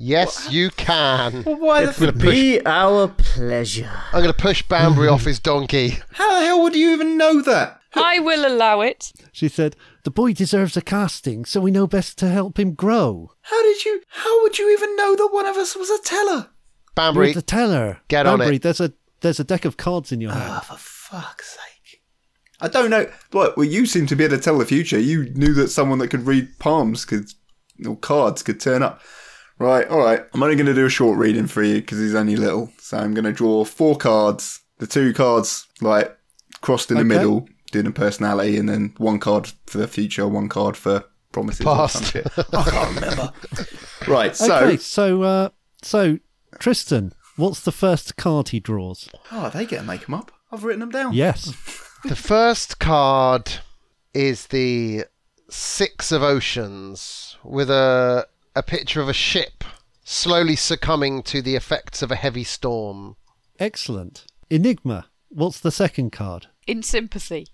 [0.00, 1.42] Yes, you can.
[1.42, 3.90] why I'm gonna push, Be our pleasure.
[4.12, 5.98] I'm gonna push Banbury off his donkey.
[6.12, 7.80] How the hell would you even know that?
[7.94, 9.12] I will allow it.
[9.32, 9.74] She said,
[10.04, 13.32] The boy deserves a casting, so we know best to help him grow.
[13.40, 14.02] How did you?
[14.08, 16.48] How would you even know that one of us was a teller?
[16.94, 18.00] Banbury, You're the teller.
[18.08, 18.62] Get on Banbury, it.
[18.62, 20.44] There's a there's a deck of cards in your hand.
[20.48, 20.76] Ah, for
[21.10, 22.02] fuck's sake!
[22.60, 23.06] I don't know.
[23.32, 23.56] What?
[23.56, 24.98] Well, you seem to be able to tell the future.
[24.98, 27.26] You knew that someone that could read palms could,
[27.86, 29.00] or cards could turn up.
[29.58, 29.86] Right.
[29.88, 30.24] All right.
[30.34, 32.70] I'm only going to do a short reading for you because he's only little.
[32.80, 34.60] So I'm going to draw four cards.
[34.78, 36.16] The two cards like
[36.60, 37.08] crossed in the Okay.
[37.08, 41.64] middle, doing a personality, and then one card for the future, one card for promises.
[41.64, 42.14] Past.
[42.52, 43.32] I can't remember.
[44.06, 44.34] right.
[44.36, 44.56] So.
[44.58, 45.48] okay, so uh,
[45.82, 46.18] so
[46.60, 49.08] Tristan, what's the first card he draws?
[49.32, 50.30] Oh, they get to make them up.
[50.50, 51.12] I've written them down.
[51.12, 51.54] Yes.
[52.04, 53.52] the first card
[54.14, 55.04] is the
[55.50, 58.26] Six of Oceans with a
[58.56, 59.64] a picture of a ship
[60.04, 63.16] slowly succumbing to the effects of a heavy storm.
[63.58, 64.26] Excellent.
[64.50, 66.48] Enigma, what's the second card?
[66.66, 67.46] In sympathy.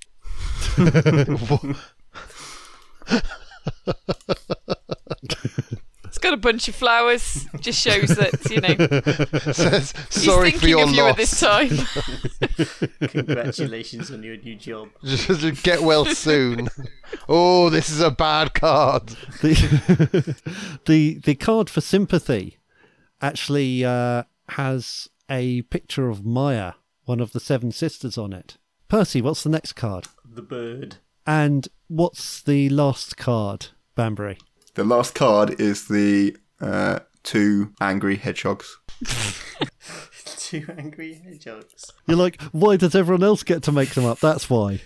[6.25, 7.47] It's got a bunch of flowers.
[7.61, 11.11] Just shows that you know Says, he's Sorry for your of you loss.
[11.11, 11.68] at this time.
[13.11, 14.89] Congratulations on your new job.
[15.05, 16.70] Just get well soon.
[17.29, 19.09] oh, this is a bad card.
[19.43, 20.35] The
[20.87, 22.57] the the card for sympathy
[23.20, 26.72] actually uh, has a picture of Maya,
[27.05, 28.57] one of the seven sisters, on it.
[28.89, 30.07] Percy, what's the next card?
[30.25, 30.97] The bird.
[31.27, 34.39] And what's the last card, Banbury?
[34.75, 38.77] The last card is the uh, two angry hedgehogs.
[40.37, 41.93] Two angry hedgehogs.
[42.07, 44.20] You're like, why does everyone else get to make them up?
[44.20, 44.81] That's why.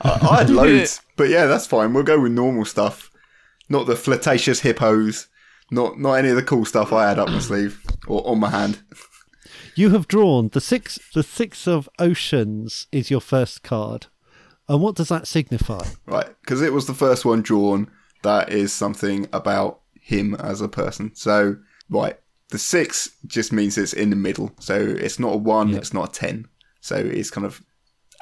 [0.00, 1.92] I, I had loads, but yeah, that's fine.
[1.92, 3.10] We'll go with normal stuff,
[3.68, 5.28] not the flirtatious hippos,
[5.70, 8.50] not not any of the cool stuff I had up my sleeve or on my
[8.50, 8.82] hand.
[9.74, 10.98] You have drawn the six.
[11.14, 14.06] The six of oceans is your first card,
[14.68, 15.84] and what does that signify?
[16.06, 17.90] Right, because it was the first one drawn.
[18.22, 21.12] That is something about him as a person.
[21.14, 21.56] So,
[21.90, 22.18] right,
[22.50, 24.52] the six just means it's in the middle.
[24.60, 25.78] So it's not a one, Yep.
[25.80, 26.46] it's not a ten.
[26.80, 27.62] So it's kind of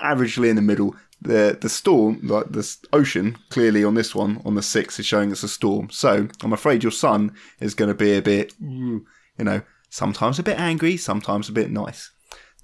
[0.01, 0.95] averagely in the middle.
[1.23, 5.31] the the storm, like the ocean, clearly on this one, on the six, is showing
[5.33, 5.91] us a storm.
[5.91, 9.05] So I'm afraid your son is going to be a bit, you
[9.39, 12.11] know, sometimes a bit angry, sometimes a bit nice.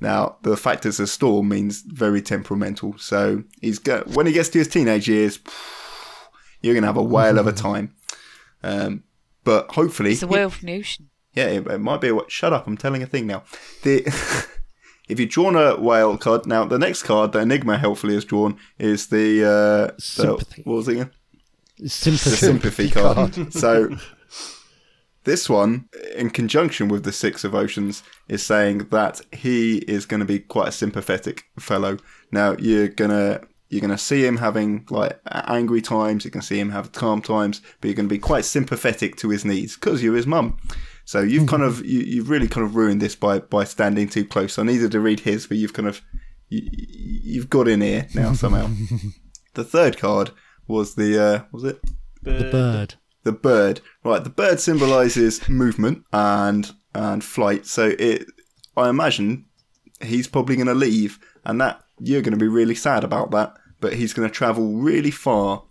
[0.01, 2.97] Now the fact it's a storm means very temperamental.
[2.99, 5.39] So he's go- when he gets to his teenage years,
[6.67, 7.95] you're going to have a whale of a time.
[8.62, 9.05] Um,
[9.45, 11.09] but hopefully, It's a whale from the ocean.
[11.35, 12.14] yeah, it, it might be a.
[12.17, 12.67] wh- Shut up!
[12.67, 13.45] I'm telling a thing now.
[13.83, 14.03] The
[15.09, 18.59] if you've drawn a whale card, now the next card that Enigma helpfully has drawn
[18.79, 20.62] is the, uh, the Sympathy.
[20.64, 21.11] what was it again?
[21.79, 22.31] The Sympathy.
[22.37, 23.53] sympathy card.
[23.53, 23.97] so
[25.25, 30.21] this one, in conjunction with the Six of Oceans, is saying that he is going
[30.21, 31.99] to be quite a sympathetic fellow.
[32.33, 36.25] Now you're gonna you're gonna see him having like angry times.
[36.25, 39.31] You can see him have calm times, but you're going to be quite sympathetic to
[39.31, 40.57] his needs because you're his mum.
[41.05, 44.25] So you've kind of you, you've really kind of ruined this by by standing too
[44.25, 44.59] close.
[44.59, 46.01] I needed to read his, but you've kind of
[46.49, 48.69] you, you've got in here now somehow.
[49.55, 50.31] the third card
[50.69, 51.81] was the uh, was it
[52.23, 52.95] The bird.
[53.25, 53.81] the bird.
[54.05, 57.67] Right, the bird symbolizes movement and and flight.
[57.67, 58.27] So it,
[58.77, 59.45] I imagine,
[60.01, 63.55] he's probably going to leave, and that you're going to be really sad about that.
[63.81, 65.63] But he's going to travel really far,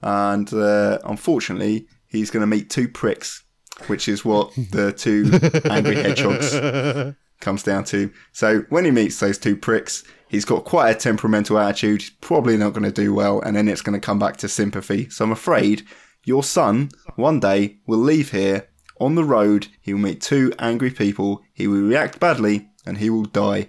[0.00, 3.44] and uh, unfortunately, he's going to meet two pricks,
[3.88, 5.30] which is what the two
[5.70, 8.10] angry hedgehogs comes down to.
[8.32, 12.00] So when he meets those two pricks, he's got quite a temperamental attitude.
[12.00, 14.48] He's probably not going to do well, and then it's going to come back to
[14.48, 15.10] sympathy.
[15.10, 15.82] So I'm afraid
[16.24, 18.68] your son one day will leave here
[18.98, 19.66] on the road.
[19.80, 21.42] He will meet two angry people.
[21.52, 23.68] He will react badly, and he will die.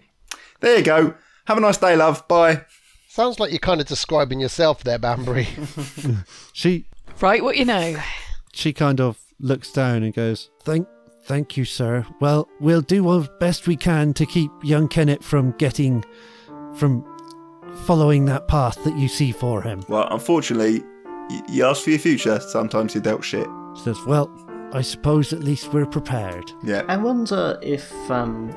[0.62, 1.16] There you go.
[1.46, 2.28] Have a nice day, love.
[2.28, 2.62] Bye.
[3.08, 5.48] Sounds like you're kind of describing yourself there, Banbury.
[6.54, 6.86] She
[7.22, 7.96] Right, what you know.
[8.54, 10.88] she kind of looks down and goes, "Thank,
[11.26, 12.06] thank you, sir.
[12.20, 16.04] Well, we'll do our best we can to keep young Kenneth from getting,
[16.76, 17.06] from
[17.86, 20.84] following that path that you see for him." Well, unfortunately,
[21.50, 22.40] you ask for your future.
[22.40, 23.48] Sometimes you're dealt shit.
[23.78, 24.30] She says, "Well,
[24.74, 26.84] I suppose at least we're prepared." Yeah.
[26.88, 28.50] I wonder if, um,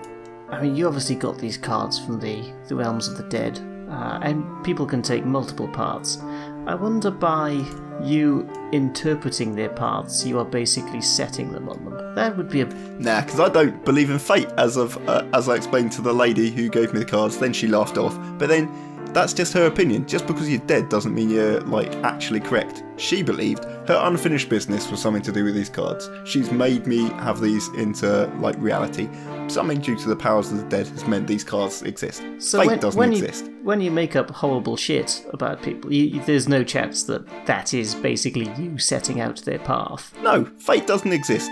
[0.51, 3.59] I mean, you obviously got these cards from the, the realms of the dead,
[3.91, 6.19] uh, and people can take multiple parts.
[6.67, 7.65] I wonder by
[8.03, 12.15] you interpreting their paths, you are basically setting them on them.
[12.15, 12.67] That would be a.
[12.67, 16.13] Nah, because I don't believe in fate, as of uh, as I explained to the
[16.13, 17.39] lady who gave me the cards.
[17.39, 18.17] Then she laughed off.
[18.39, 18.69] But then
[19.17, 20.07] that's just her opinion.
[20.07, 22.85] Just because you're dead doesn't mean you're like actually correct.
[22.99, 26.11] She believed her unfinished business was something to do with these cards.
[26.25, 29.09] She's made me have these into like reality.
[29.49, 32.23] Something due to the powers of the dead has meant these cards exist.
[32.39, 33.47] So fate when, doesn't when exist.
[33.47, 37.27] you when you make up horrible shit about people, you, you- there's no chance that
[37.47, 40.13] that is basically you setting out their path.
[40.23, 41.51] No, fate doesn't exist.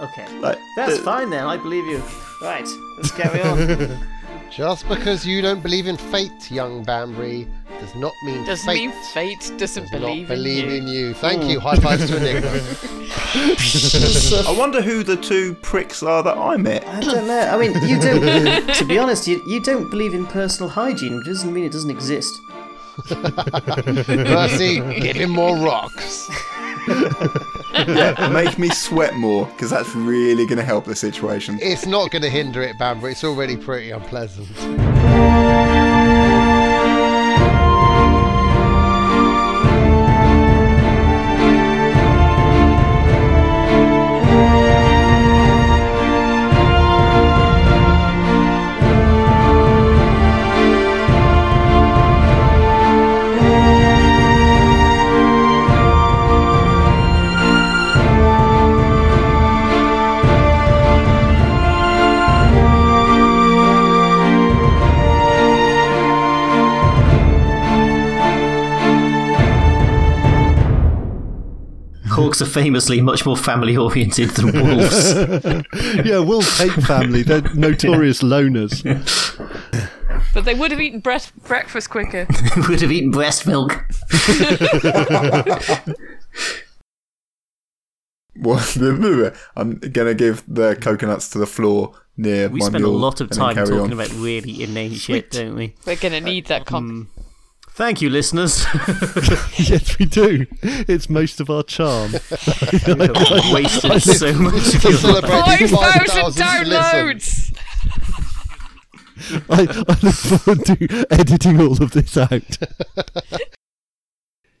[0.00, 1.44] Okay, Like that's the- fine then.
[1.44, 2.02] I believe you.
[2.42, 3.98] Right, let's carry on.
[4.50, 7.46] Just because you don't believe in fate, young Banbury,
[7.80, 10.78] does not mean Doesn't fate mean fate doesn't does believe, not believe in you.
[10.78, 11.14] in you.
[11.14, 11.60] Thank you.
[11.60, 11.66] Hmm.
[11.68, 12.48] High fives to Enigma.
[14.48, 16.86] I wonder who the two pricks are that I met.
[16.86, 17.40] I don't know.
[17.40, 18.66] I mean, you don't.
[18.74, 21.90] to be honest, you, you don't believe in personal hygiene, which doesn't mean it doesn't
[21.90, 22.40] exist.
[24.08, 26.28] Mercy, give him more rocks.
[27.72, 31.58] Yeah, make me sweat more, because that's really going to help the situation.
[31.60, 33.12] It's not going to hinder it, Banbury.
[33.12, 34.48] It's already pretty unpleasant.
[72.28, 75.14] Hawks are famously much more family oriented than wolves.
[76.06, 77.22] yeah, wolves hate family.
[77.22, 78.84] They're notorious loners.
[80.34, 81.16] But they would have eaten bre-
[81.46, 82.26] breakfast quicker.
[82.68, 83.82] Would have eaten breast milk.
[88.36, 93.20] Well, I'm gonna give the coconuts to the floor near We my spend a lot
[93.22, 93.92] of time talking on.
[93.92, 95.74] about really inane shit, don't we?
[95.86, 97.08] We're gonna need that uh, con.
[97.78, 98.64] Thank you, listeners.
[99.56, 100.46] yes, we do.
[100.62, 102.10] It's most of our charm.
[102.32, 107.56] I've wasted so much It's of your celebrating 5,000 5,000 downloads!
[109.48, 112.58] I, I look forward to editing all of this out.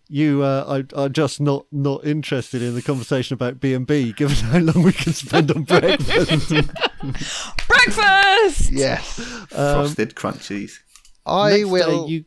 [0.08, 4.12] You uh, are, are just not, not interested in the conversation about B and B,
[4.12, 6.50] given how long we can spend on breakfast.
[7.66, 8.70] Breakfast!
[8.70, 9.18] Yes.
[9.48, 10.78] Frosted crunchies.
[11.26, 12.08] I Next day, will.
[12.08, 12.24] you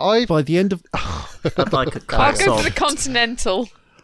[0.00, 3.68] I By the end of I'd like a I'll go for the continental.